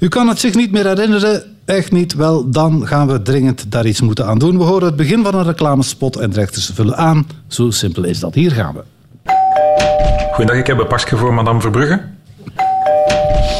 U 0.00 0.08
kan 0.08 0.28
het 0.28 0.38
zich 0.38 0.54
niet 0.54 0.72
meer 0.72 0.86
herinneren. 0.86 1.42
Echt 1.64 1.92
niet? 1.92 2.14
Wel, 2.14 2.50
dan 2.50 2.86
gaan 2.86 3.06
we 3.06 3.22
dringend 3.22 3.70
daar 3.72 3.86
iets 3.86 4.00
moeten 4.00 4.26
aan 4.26 4.38
doen. 4.38 4.58
We 4.58 4.64
horen 4.64 4.86
het 4.86 4.96
begin 4.96 5.22
van 5.24 5.34
een 5.34 5.44
reclamespot 5.44 6.16
en 6.16 6.30
de 6.30 6.36
rechters 6.36 6.70
vullen 6.74 6.96
aan. 6.96 7.26
Zo 7.46 7.70
simpel 7.70 8.04
is 8.04 8.20
dat. 8.20 8.34
Hier 8.34 8.50
gaan 8.50 8.74
we. 8.74 8.82
Goedendag, 10.32 10.56
ik 10.56 10.66
heb 10.66 10.78
een 10.78 10.86
pasje 10.86 11.16
voor 11.16 11.34
madame 11.34 11.60
Verbrugge. 11.60 12.00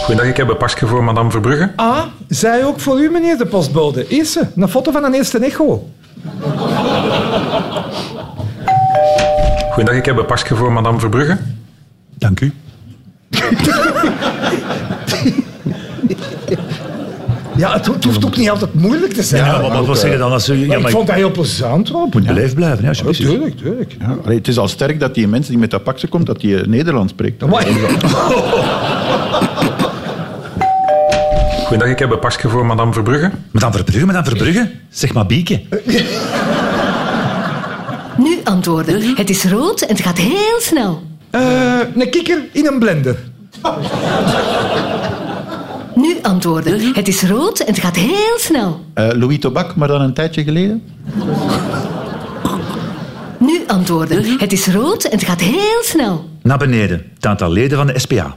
Goedendag, 0.04 0.26
ik 0.26 0.36
heb 0.36 0.48
een 0.48 0.56
pasje 0.56 0.86
voor 0.86 1.04
madame 1.04 1.30
Verbrugge. 1.30 1.72
Ah, 1.76 2.04
zij 2.28 2.64
ook 2.64 2.80
voor 2.80 3.00
u, 3.00 3.10
meneer 3.10 3.38
de 3.38 3.46
postbode. 3.46 4.08
Eerste, 4.08 4.50
een 4.56 4.68
foto 4.68 4.90
van 4.90 5.04
een 5.04 5.14
eerste 5.14 5.38
echo. 5.38 5.88
Goedendag, 9.82 10.06
ik 10.08 10.14
heb 10.14 10.22
een 10.22 10.26
pasje 10.34 10.56
voor 10.56 10.72
madame 10.72 10.98
Verbrugge. 10.98 11.38
Dank 12.18 12.40
u. 12.40 12.52
Ja, 17.56 17.72
het, 17.72 17.86
ho- 17.86 17.92
het 17.92 18.04
hoeft 18.04 18.24
ook 18.24 18.36
niet 18.36 18.50
altijd 18.50 18.74
moeilijk 18.74 19.12
te 19.12 19.22
zijn. 19.22 19.44
Ja, 19.44 19.58
maar 19.60 19.70
wat 19.72 19.84
wil 19.86 19.94
zeggen 19.94 20.18
dan 20.18 20.32
als 20.32 20.48
u... 20.48 20.54
Ja, 20.54 20.66
Maar 20.66 20.78
ik 20.78 20.88
vond 20.88 21.06
dat 21.06 21.16
heel 21.16 21.30
plezant, 21.30 21.88
Rob. 21.88 22.14
moet 22.14 22.26
beleefd 22.26 22.54
blijven, 22.54 22.82
ja, 22.82 22.88
alsjeblieft. 22.88 23.20
Tuurlijk, 23.20 23.56
tuurlijk. 23.56 23.96
Ja, 24.00 24.16
allee, 24.24 24.36
het 24.38 24.48
is 24.48 24.58
al 24.58 24.68
sterk 24.68 25.00
dat 25.00 25.14
die 25.14 25.28
mensen 25.28 25.50
die 25.50 25.60
met 25.60 25.70
dat 25.70 25.82
pakje 25.82 26.06
komt, 26.08 26.26
dat 26.26 26.40
die 26.40 26.60
eh, 26.60 26.66
Nederlands 26.66 27.12
spreekt. 27.12 27.46
Maar- 27.46 27.66
Goedendag, 31.66 31.88
ik 31.88 31.98
heb 31.98 32.10
een 32.10 32.18
pasje 32.18 32.48
voor 32.48 32.66
madame 32.66 32.92
Verbrugge. 32.92 33.30
Madame 33.50 33.72
Verbrugge, 33.74 34.06
madame 34.06 34.24
Verbrugge. 34.24 34.70
Zeg 34.90 35.12
maar 35.12 35.26
Bieke. 35.26 35.60
Nu 38.22 38.40
antwoorden. 38.44 39.16
Het 39.16 39.30
is 39.30 39.44
rood 39.44 39.80
en 39.80 39.88
het 39.88 40.04
gaat 40.04 40.18
heel 40.18 40.60
snel. 40.60 41.02
Eh, 41.30 41.78
een 41.94 42.10
kikker 42.10 42.38
in 42.52 42.66
een 42.66 42.78
blender. 42.78 43.18
Nu 45.94 46.16
antwoorden. 46.22 46.94
Het 46.94 47.08
is 47.08 47.22
rood 47.22 47.58
en 47.60 47.66
het 47.66 47.82
gaat 47.82 47.96
heel 47.96 48.38
snel. 48.38 48.80
Eh, 48.94 49.08
Louis 49.12 49.38
Tobak, 49.38 49.76
maar 49.76 49.88
dan 49.88 50.00
een 50.00 50.14
tijdje 50.14 50.44
geleden. 50.44 50.82
Nu 53.38 53.60
antwoorden. 53.66 54.38
Het 54.38 54.52
is 54.52 54.66
rood 54.66 55.04
en 55.04 55.18
het 55.18 55.26
gaat 55.26 55.40
heel 55.40 55.82
snel. 55.82 56.28
Naar 56.42 56.58
beneden. 56.58 57.10
Het 57.14 57.26
aantal 57.26 57.50
leden 57.50 57.78
van 57.78 57.86
de 57.86 57.98
SPA. 57.98 58.34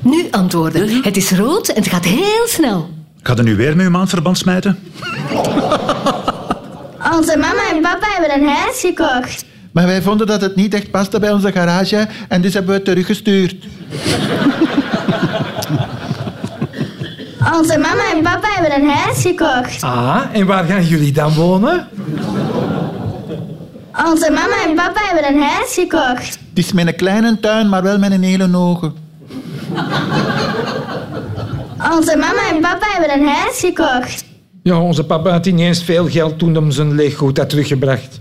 Nu 0.00 0.28
antwoorden. 0.30 1.02
Het 1.02 1.16
is 1.16 1.30
rood 1.30 1.68
en 1.68 1.82
het 1.82 1.90
gaat 1.90 2.04
heel 2.04 2.46
snel. 2.46 2.90
Gaat 3.22 3.38
er 3.38 3.44
nu 3.44 3.56
weer 3.56 3.76
met 3.76 3.84
uw 3.84 3.90
maandverband 3.90 4.38
smijten? 4.38 4.78
Onze 7.16 7.36
mama 7.36 7.62
en 7.74 7.80
papa 7.80 8.06
hebben 8.10 8.40
een 8.40 8.48
huis 8.48 8.80
gekocht. 8.80 9.44
Maar 9.72 9.86
wij 9.86 10.02
vonden 10.02 10.26
dat 10.26 10.40
het 10.40 10.56
niet 10.56 10.74
echt 10.74 10.90
paste 10.90 11.18
bij 11.18 11.32
onze 11.32 11.52
garage 11.52 12.08
en 12.28 12.40
dus 12.40 12.54
hebben 12.54 12.70
we 12.70 12.76
het 12.76 12.84
teruggestuurd. 12.84 13.66
Onze 17.58 17.78
mama 17.78 18.02
en 18.14 18.22
papa 18.22 18.48
hebben 18.48 18.82
een 18.82 18.88
huis 18.88 19.22
gekocht. 19.22 19.82
Ah, 19.82 20.20
en 20.32 20.46
waar 20.46 20.64
gaan 20.64 20.84
jullie 20.84 21.12
dan 21.12 21.34
wonen? 21.34 21.88
Onze 24.06 24.30
mama 24.30 24.64
en 24.66 24.74
papa 24.74 25.00
hebben 25.02 25.34
een 25.34 25.42
huis 25.42 25.74
gekocht. 25.74 26.38
Het 26.48 26.58
is 26.64 26.72
met 26.72 26.86
een 26.86 26.96
kleine 26.96 27.40
tuin, 27.40 27.68
maar 27.68 27.82
wel 27.82 27.98
met 27.98 28.12
een 28.12 28.22
hele 28.22 28.56
ogen. 28.56 28.94
Onze 31.96 32.16
mama 32.16 32.48
en 32.50 32.60
papa 32.60 32.86
hebben 32.92 33.12
een 33.20 33.28
huis 33.28 33.58
gekocht. 33.60 34.24
Ja, 34.70 34.80
onze 34.80 35.04
papa 35.04 35.30
had 35.30 35.44
niet 35.44 35.58
eens 35.58 35.82
veel 35.82 36.08
geld 36.08 36.38
toen 36.38 36.54
hem 36.54 36.70
zijn 36.70 36.94
leeggoed 36.94 37.36
had 37.38 37.48
teruggebracht. 37.48 38.20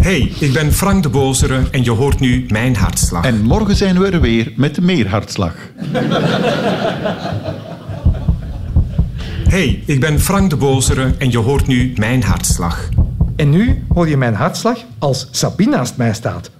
Hey, 0.00 0.32
ik 0.38 0.52
ben 0.52 0.72
Frank 0.72 1.02
de 1.02 1.08
Bozere 1.08 1.62
en 1.70 1.84
je 1.84 1.90
hoort 1.90 2.20
nu 2.20 2.44
mijn 2.48 2.76
hartslag. 2.76 3.24
En 3.24 3.42
morgen 3.42 3.76
zijn 3.76 3.98
we 3.98 4.08
er 4.08 4.20
weer 4.20 4.52
met 4.56 4.80
meer 4.80 5.08
hartslag. 5.08 5.54
Hey, 9.48 9.82
ik 9.86 10.00
ben 10.00 10.20
Frank 10.20 10.50
de 10.50 10.56
Bozere 10.56 11.14
en 11.18 11.30
je 11.30 11.38
hoort 11.38 11.66
nu 11.66 11.92
mijn 11.96 12.22
hartslag. 12.22 12.88
En 13.36 13.50
nu 13.50 13.84
hoor 13.88 14.08
je 14.08 14.16
mijn 14.16 14.34
hartslag 14.34 14.78
als 14.98 15.28
Sabine 15.30 15.76
naast 15.76 15.96
mij 15.96 16.14
staat. 16.14 16.50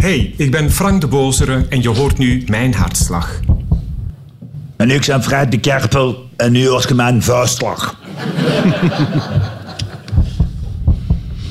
Hey, 0.00 0.34
ik 0.36 0.50
ben 0.50 0.70
Frank 0.70 1.00
de 1.00 1.06
Bozere 1.06 1.66
en 1.68 1.82
je 1.82 1.88
hoort 1.88 2.18
nu 2.18 2.42
mijn 2.46 2.74
hartslag. 2.74 3.40
En 4.76 4.90
ik 4.90 5.06
ben 5.06 5.22
Fred 5.22 5.50
de 5.50 5.58
Kerpel 5.58 6.28
en 6.36 6.52
nu 6.52 6.68
als 6.68 6.84
je 6.84 6.94
mijn 6.94 7.22
vuistslag. 7.22 7.94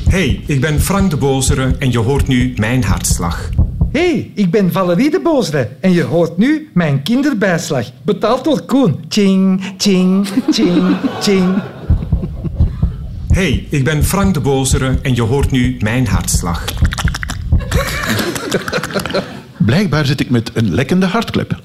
Hey, 0.10 0.42
ik 0.46 0.62
ben 0.62 0.82
Frank 0.82 1.10
de 1.10 1.18
Bozere 1.18 1.76
en 1.80 1.92
je 1.92 2.00
hoort 2.00 2.28
nu 2.28 2.54
mijn 2.56 2.84
hartslag. 2.84 3.50
Hé, 3.92 4.00
hey, 4.00 4.32
ik 4.36 4.52
ben 4.52 4.72
Valerie 4.72 5.12
de 5.12 5.20
Boosde 5.24 5.70
en 5.80 5.92
je 5.92 6.04
hoort 6.04 6.38
nu 6.38 6.70
mijn 6.74 7.04
kinderbijslag. 7.04 7.86
Betaald 8.02 8.44
door 8.44 8.62
Koen. 8.62 9.04
Ching, 9.10 9.62
ching, 9.78 10.28
ching, 10.50 10.96
ching. 11.20 11.62
Hey, 13.28 13.68
ik 13.70 13.84
ben 13.84 14.04
Frank 14.04 14.34
de 14.34 14.40
Bozere 14.40 14.98
en 15.02 15.16
je 15.16 15.22
hoort 15.22 15.52
nu 15.52 15.78
mijn 15.80 16.08
hartslag. 16.08 16.66
Blijkbaar 19.58 20.06
zit 20.06 20.20
ik 20.20 20.30
met 20.30 20.52
een 20.54 20.74
lekkende 20.74 21.06
hartklep. 21.06 21.60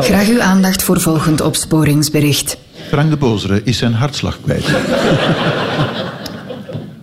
Graag 0.00 0.28
uw 0.28 0.40
aandacht 0.40 0.82
voor 0.82 1.00
volgend 1.00 1.40
opsporingsbericht. 1.40 2.56
Frank 2.88 3.10
de 3.10 3.16
Bozere 3.16 3.60
is 3.64 3.78
zijn 3.78 3.94
hartslag 3.94 4.38
kwijt. 4.40 4.64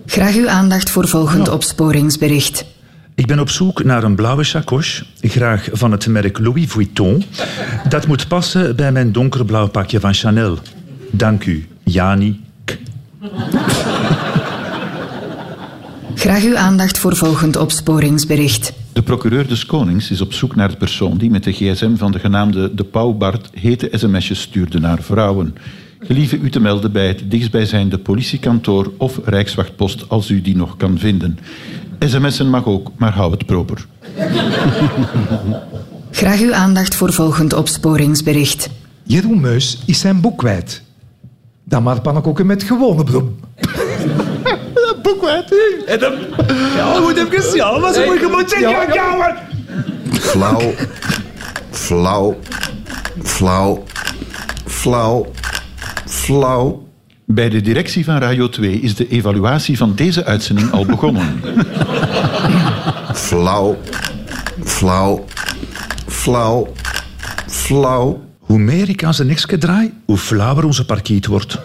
Graag 0.06 0.34
uw 0.34 0.48
aandacht 0.48 0.90
voor 0.90 1.08
volgend 1.08 1.48
opsporingsbericht. 1.48 2.64
Ik 3.16 3.26
ben 3.26 3.38
op 3.38 3.50
zoek 3.50 3.84
naar 3.84 4.04
een 4.04 4.14
blauwe 4.14 4.44
sacoche, 4.44 5.04
graag 5.20 5.68
van 5.72 5.92
het 5.92 6.06
merk 6.06 6.38
Louis 6.38 6.66
Vuitton. 6.66 7.22
Dat 7.88 8.06
moet 8.06 8.28
passen 8.28 8.76
bij 8.76 8.92
mijn 8.92 9.12
donkerblauw 9.12 9.68
pakje 9.68 10.00
van 10.00 10.14
Chanel. 10.14 10.58
Dank 11.10 11.44
u, 11.44 11.66
Jani. 11.84 12.40
Graag 16.14 16.44
uw 16.44 16.56
aandacht 16.56 16.98
voor 16.98 17.16
volgend 17.16 17.56
opsporingsbericht. 17.56 18.72
De 18.92 19.02
procureur 19.02 19.48
des 19.48 19.66
Konings 19.66 20.10
is 20.10 20.20
op 20.20 20.32
zoek 20.32 20.56
naar 20.56 20.68
de 20.68 20.76
persoon 20.76 21.18
die 21.18 21.30
met 21.30 21.44
de 21.44 21.52
gsm 21.52 21.96
van 21.96 22.12
de 22.12 22.18
genaamde 22.18 22.74
De 22.74 22.84
Pauw 22.84 23.12
Bart 23.12 23.50
hete 23.52 23.88
sms'jes 23.92 24.40
stuurde 24.40 24.78
naar 24.78 25.02
vrouwen. 25.02 25.54
Gelieve 25.98 26.38
u 26.38 26.50
te 26.50 26.60
melden 26.60 26.92
bij 26.92 27.06
het 27.06 27.30
dichtstbijzijnde 27.30 27.98
politiekantoor 27.98 28.92
of 28.98 29.20
Rijkswachtpost 29.24 30.08
als 30.08 30.30
u 30.30 30.40
die 30.40 30.56
nog 30.56 30.76
kan 30.76 30.98
vinden. 30.98 31.38
SMS'en 31.98 32.50
mag 32.50 32.66
ook, 32.66 32.90
maar 32.96 33.12
hou 33.14 33.30
het 33.30 33.46
proper. 33.46 33.86
Graag 36.10 36.40
uw 36.40 36.54
aandacht 36.54 36.94
voor 36.94 37.12
volgend 37.12 37.52
opsporingsbericht. 37.52 38.68
Jeroen 39.02 39.40
Meus 39.40 39.82
is 39.86 40.00
zijn 40.00 40.20
boek 40.20 40.38
kwijt. 40.38 40.82
Dan 41.64 41.82
maar 41.82 42.00
pannenkoeken 42.00 42.46
met 42.46 42.62
gewone 42.62 43.04
bloem. 43.04 43.38
Dat 44.74 44.96
boek 45.02 45.18
kwijt. 45.18 45.54
En 45.86 45.98
dan... 45.98 46.12
Ja, 46.76 47.00
moet 47.00 47.16
even... 47.16 47.56
Ja, 47.56 47.78
maar 47.78 47.92
ze 47.92 48.02
moet 48.06 48.20
je 48.20 48.28
moet 48.30 48.50
zeggen, 48.50 48.68
ja, 48.70 48.92
ja, 48.94 49.16
maar- 49.16 49.48
Flauw. 50.12 50.72
Flauw. 51.70 52.36
Flauw. 53.22 53.82
Flauw. 54.66 55.26
Flauw. 56.06 56.85
Bij 57.28 57.48
de 57.48 57.60
directie 57.60 58.04
van 58.04 58.18
Radio 58.18 58.48
2 58.48 58.80
is 58.80 58.94
de 58.94 59.08
evaluatie 59.08 59.76
van 59.76 59.94
deze 59.94 60.24
uitzending 60.24 60.70
al 60.70 60.86
begonnen. 60.86 61.40
Flauw. 63.14 63.78
Flauw. 64.64 65.24
Flauw. 66.08 66.72
Flauw. 67.46 68.24
Hoe 68.38 68.58
meer 68.58 68.88
ik 68.88 69.04
aan 69.04 69.14
zijn 69.14 69.28
nekje 69.28 69.58
draai, 69.58 69.92
hoe 70.04 70.16
flauwer 70.16 70.64
onze 70.64 70.84
parkiet 70.84 71.26
wordt. 71.26 71.58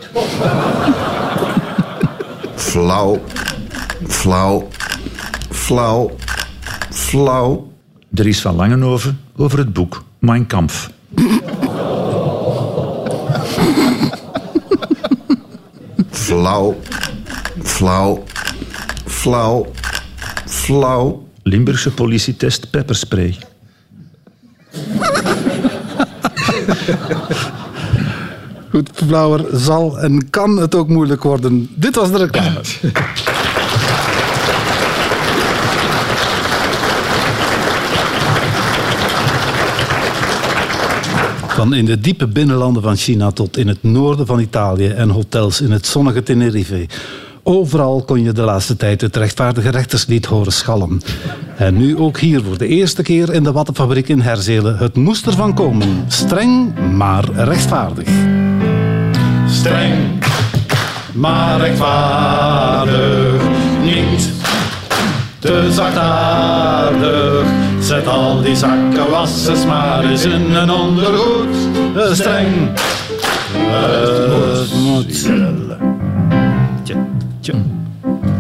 Flauw. 2.56 3.22
Flauw. 4.08 4.68
Flauw. 5.50 6.16
Flauw. 6.90 7.72
Er 8.14 8.28
is 8.28 8.42
van 8.42 8.56
Langenhoven 8.56 9.20
over 9.36 9.58
het 9.58 9.74
boek 9.74 10.04
Mein 10.20 10.48
Kampf. 10.48 10.90
Flauw. 16.22 16.80
Flauw. 17.64 18.24
Flauw. 19.06 19.72
Flauw. 20.46 21.28
Limburgse 21.44 21.92
politietest 21.92 22.70
pepperspray. 22.70 23.38
Goed, 28.70 28.90
Flauwer 28.94 29.46
zal 29.52 30.00
en 30.00 30.30
kan 30.30 30.58
het 30.58 30.76
ook 30.76 30.88
moeilijk 30.88 31.24
worden. 31.24 31.70
Dit 31.76 31.96
was 31.96 32.12
de 32.12 32.18
reclame. 32.18 32.62
Van 41.62 41.74
in 41.74 41.86
de 41.86 42.00
diepe 42.00 42.28
binnenlanden 42.28 42.82
van 42.82 42.96
China 42.96 43.32
tot 43.32 43.58
in 43.58 43.68
het 43.68 43.84
noorden 43.84 44.26
van 44.26 44.40
Italië 44.40 44.88
en 44.88 45.10
hotels 45.10 45.62
in 45.62 45.72
het 45.72 45.86
zonnige 45.86 46.24
Tenerife. 46.24 46.86
Overal 47.44 48.04
kon 48.04 48.24
je 48.24 48.32
de 48.32 48.42
laatste 48.42 48.78
tijd 48.78 49.02
het 49.02 49.16
rechtvaardige 49.16 49.70
rechterslied 49.70 50.26
horen 50.26 50.52
schallen. 50.52 51.02
En 51.58 51.78
nu 51.78 51.98
ook 51.98 52.20
hier 52.20 52.44
voor 52.44 52.58
de 52.58 52.68
eerste 52.68 53.04
keer 53.04 53.34
in 53.34 53.44
de 53.44 53.52
Wattenfabriek 53.52 54.08
in 54.08 54.20
Herzelen. 54.20 54.78
Het 54.78 54.96
moest 54.96 55.26
ervan 55.26 55.54
komen. 55.54 56.06
Streng, 56.08 56.74
maar 56.96 57.30
rechtvaardig. 57.34 58.10
Streng, 59.48 59.96
maar 61.14 61.60
rechtvaardig. 61.60 63.42
Niet 63.84 64.30
te 65.40 65.70
zachtaardig. 65.72 67.61
Zet 67.92 68.08
al 68.08 68.42
die 68.42 68.56
zakken 68.56 69.10
wassers 69.10 69.66
maar 69.66 70.04
eens 70.04 70.26
in 70.26 70.56
een 70.56 70.72
ondergoed. 70.72 71.56
Streng, 72.12 72.80
het 73.54 74.74
moet. 74.74 75.30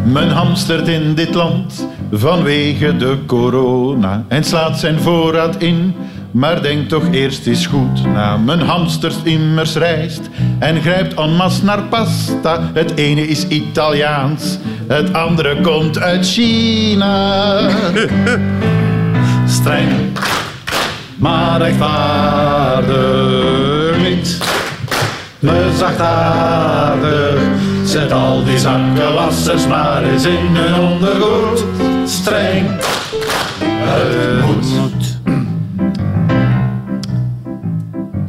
Men 0.03 0.29
hamstert 0.29 0.87
in 0.87 1.13
dit 1.15 1.33
land 1.33 1.87
vanwege 2.11 2.97
de 2.97 3.17
corona 3.25 4.23
en 4.27 4.43
slaat 4.43 4.79
zijn 4.79 4.99
voorraad 4.99 5.55
in. 5.57 5.95
Maar 6.31 6.61
denk 6.61 6.89
toch 6.89 7.03
eerst 7.11 7.47
eens 7.47 7.65
goed 7.65 8.05
na. 8.13 8.37
Men 8.37 8.59
hamstert 8.59 9.17
immers 9.23 9.75
rijst 9.75 10.29
en 10.59 10.81
grijpt 10.81 11.13
en 11.13 11.35
masse 11.35 11.65
naar 11.65 11.83
pasta. 11.83 12.69
Het 12.73 12.95
ene 12.95 13.27
is 13.27 13.47
Italiaans, 13.47 14.57
het 14.87 15.13
andere 15.13 15.61
komt 15.61 15.99
uit 15.99 16.25
China. 16.27 17.59
Streng, 19.51 19.89
maar 21.17 21.61
rechtvaardig 21.61 22.89
niet. 24.01 24.37
Me 25.39 25.73
zachtaardig, 25.77 27.41
zet 27.85 28.11
al 28.11 28.43
die 28.43 28.59
zakkenwassers 28.59 29.67
maar 29.67 30.03
eens 30.03 30.25
in 30.25 30.55
hun 30.55 30.91
ondergoed. 30.91 31.65
Streng, 32.05 32.67
het 33.63 34.65
moet. 34.75 35.19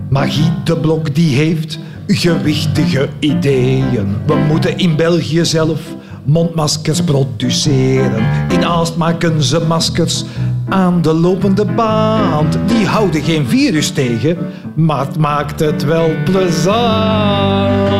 Magie 0.09 0.53
de 0.64 0.77
Blok 0.77 1.14
die 1.14 1.37
heeft 1.37 1.79
gewichtige 2.07 3.09
ideeën. 3.18 4.16
We 4.27 4.35
moeten 4.35 4.79
in 4.79 4.97
België 4.97 5.45
zelf 5.45 5.81
mondmaskers 6.25 7.03
produceren. 7.03 8.25
In 8.49 8.64
Aalst 8.64 8.97
maken 8.97 9.43
ze 9.43 9.61
maskers 9.61 10.25
aan 10.69 11.03
de 11.03 11.13
lopende 11.13 11.65
band. 11.65 12.59
Die 12.67 12.87
houden 12.87 13.23
geen 13.23 13.47
virus 13.47 13.91
tegen, 13.91 14.37
maar 14.75 15.07
het 15.07 15.19
maakt 15.19 15.61
het 15.61 15.85
wel 15.85 16.11
plezant. 16.25 17.91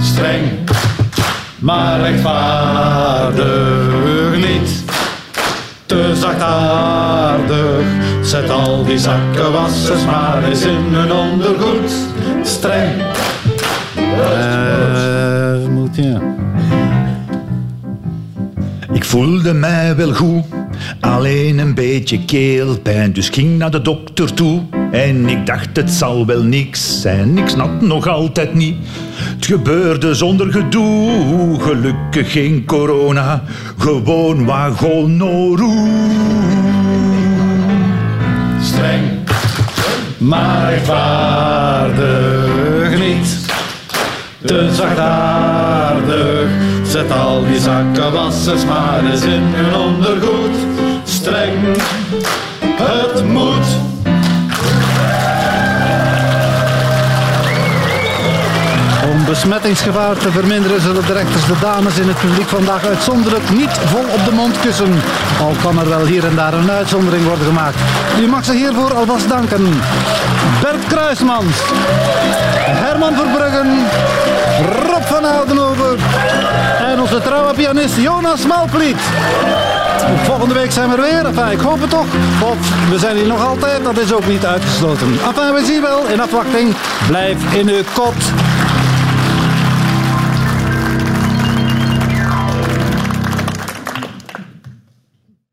Streng, 0.00 0.42
maar 1.58 2.00
rechtvaardig 2.00 3.46
niet. 4.36 4.84
Te 5.86 6.12
zachtaardig, 6.14 7.84
zet 8.22 8.50
al 8.50 8.84
die 8.84 8.98
zakkenwassers 8.98 10.04
maar 10.04 10.44
eens 10.44 10.62
in 10.62 10.84
hun 10.90 11.12
ondergoed. 11.12 11.92
Streng, 12.42 12.92
het 14.04 15.70
moet 15.70 15.96
ja. 15.96 16.20
Ik 18.92 19.04
voelde 19.04 19.52
mij 19.52 19.96
wel 19.96 20.14
goed, 20.14 20.44
alleen 21.04 21.58
een 21.58 21.74
beetje 21.74 22.24
keelpijn. 22.24 23.12
Dus 23.12 23.28
ging 23.28 23.58
naar 23.58 23.70
de 23.70 23.82
dokter 23.82 24.34
toe 24.34 24.62
en 24.92 25.28
ik 25.28 25.46
dacht 25.46 25.76
het 25.76 25.90
zal 25.90 26.26
wel 26.26 26.42
niks 26.42 27.00
zijn. 27.00 27.38
Ik 27.38 27.48
snap 27.48 27.80
nog 27.80 28.08
altijd 28.08 28.54
niet. 28.54 28.76
Het 29.36 29.46
gebeurde 29.46 30.14
zonder 30.14 30.52
gedoe, 30.52 31.60
gelukkig 31.60 32.32
geen 32.32 32.64
corona, 32.64 33.42
gewoon 33.78 34.44
wagonoru. 34.44 35.72
Streng, 38.60 39.02
maar 40.18 40.70
rechtvaardig 40.70 42.98
niet. 42.98 43.52
Te 44.44 44.68
zachtaardig, 44.72 46.48
zet 46.82 47.12
al 47.12 47.44
die 47.44 47.60
zakkenwassers 47.60 48.64
maar 48.64 49.04
eens 49.04 49.22
in 49.22 49.42
hun 49.42 49.74
ondergoed. 49.74 50.73
Het 51.24 53.24
moet. 53.24 53.66
Om 59.10 59.24
besmettingsgevaar 59.24 60.16
te 60.16 60.30
verminderen 60.30 60.80
zullen 60.80 61.06
de 61.06 61.12
rechters 61.12 61.46
de 61.46 61.54
dames 61.60 61.98
in 61.98 62.08
het 62.08 62.18
publiek 62.18 62.48
vandaag 62.48 62.86
uitzonderlijk 62.86 63.50
niet 63.50 63.70
vol 63.70 64.00
op 64.00 64.24
de 64.24 64.32
mond 64.32 64.60
kussen. 64.60 65.02
Al 65.40 65.54
kan 65.62 65.78
er 65.78 65.88
wel 65.88 66.06
hier 66.06 66.26
en 66.26 66.36
daar 66.36 66.54
een 66.54 66.70
uitzondering 66.70 67.26
worden 67.26 67.46
gemaakt. 67.46 67.76
U 68.20 68.26
mag 68.26 68.44
ze 68.44 68.52
hiervoor 68.52 68.94
alvast 68.94 69.28
danken. 69.28 69.80
Bert 70.60 70.86
Kruismans, 70.86 71.56
Herman 72.66 73.14
Verbruggen, 73.14 73.86
Rob 74.86 75.02
van 75.02 75.24
Oudenhoven 75.24 75.98
en 76.86 77.00
onze 77.00 77.22
trouwe 77.22 77.54
pianist 77.54 77.96
Jonas 77.96 78.46
Malpliet. 78.46 79.00
Volgende 80.24 80.54
week 80.54 80.72
zijn 80.72 80.88
we 80.90 80.96
er 80.96 81.02
weer. 81.02 81.26
Enfin, 81.26 81.50
ik 81.50 81.60
hoop 81.60 81.80
het 81.80 81.90
toch. 81.90 82.06
Of 82.42 82.88
we 82.90 82.98
zijn 82.98 83.16
hier 83.16 83.26
nog 83.26 83.46
altijd. 83.46 83.84
Dat 83.84 83.98
is 83.98 84.12
ook 84.12 84.26
niet 84.26 84.46
uitgesloten. 84.46 85.06
Enfin, 85.06 85.54
we 85.54 85.62
zien 85.64 85.82
wel. 85.82 86.06
In 86.06 86.20
afwachting. 86.20 86.74
Blijf 87.06 87.54
in 87.54 87.68
uw 87.68 87.82
kot. 87.94 88.14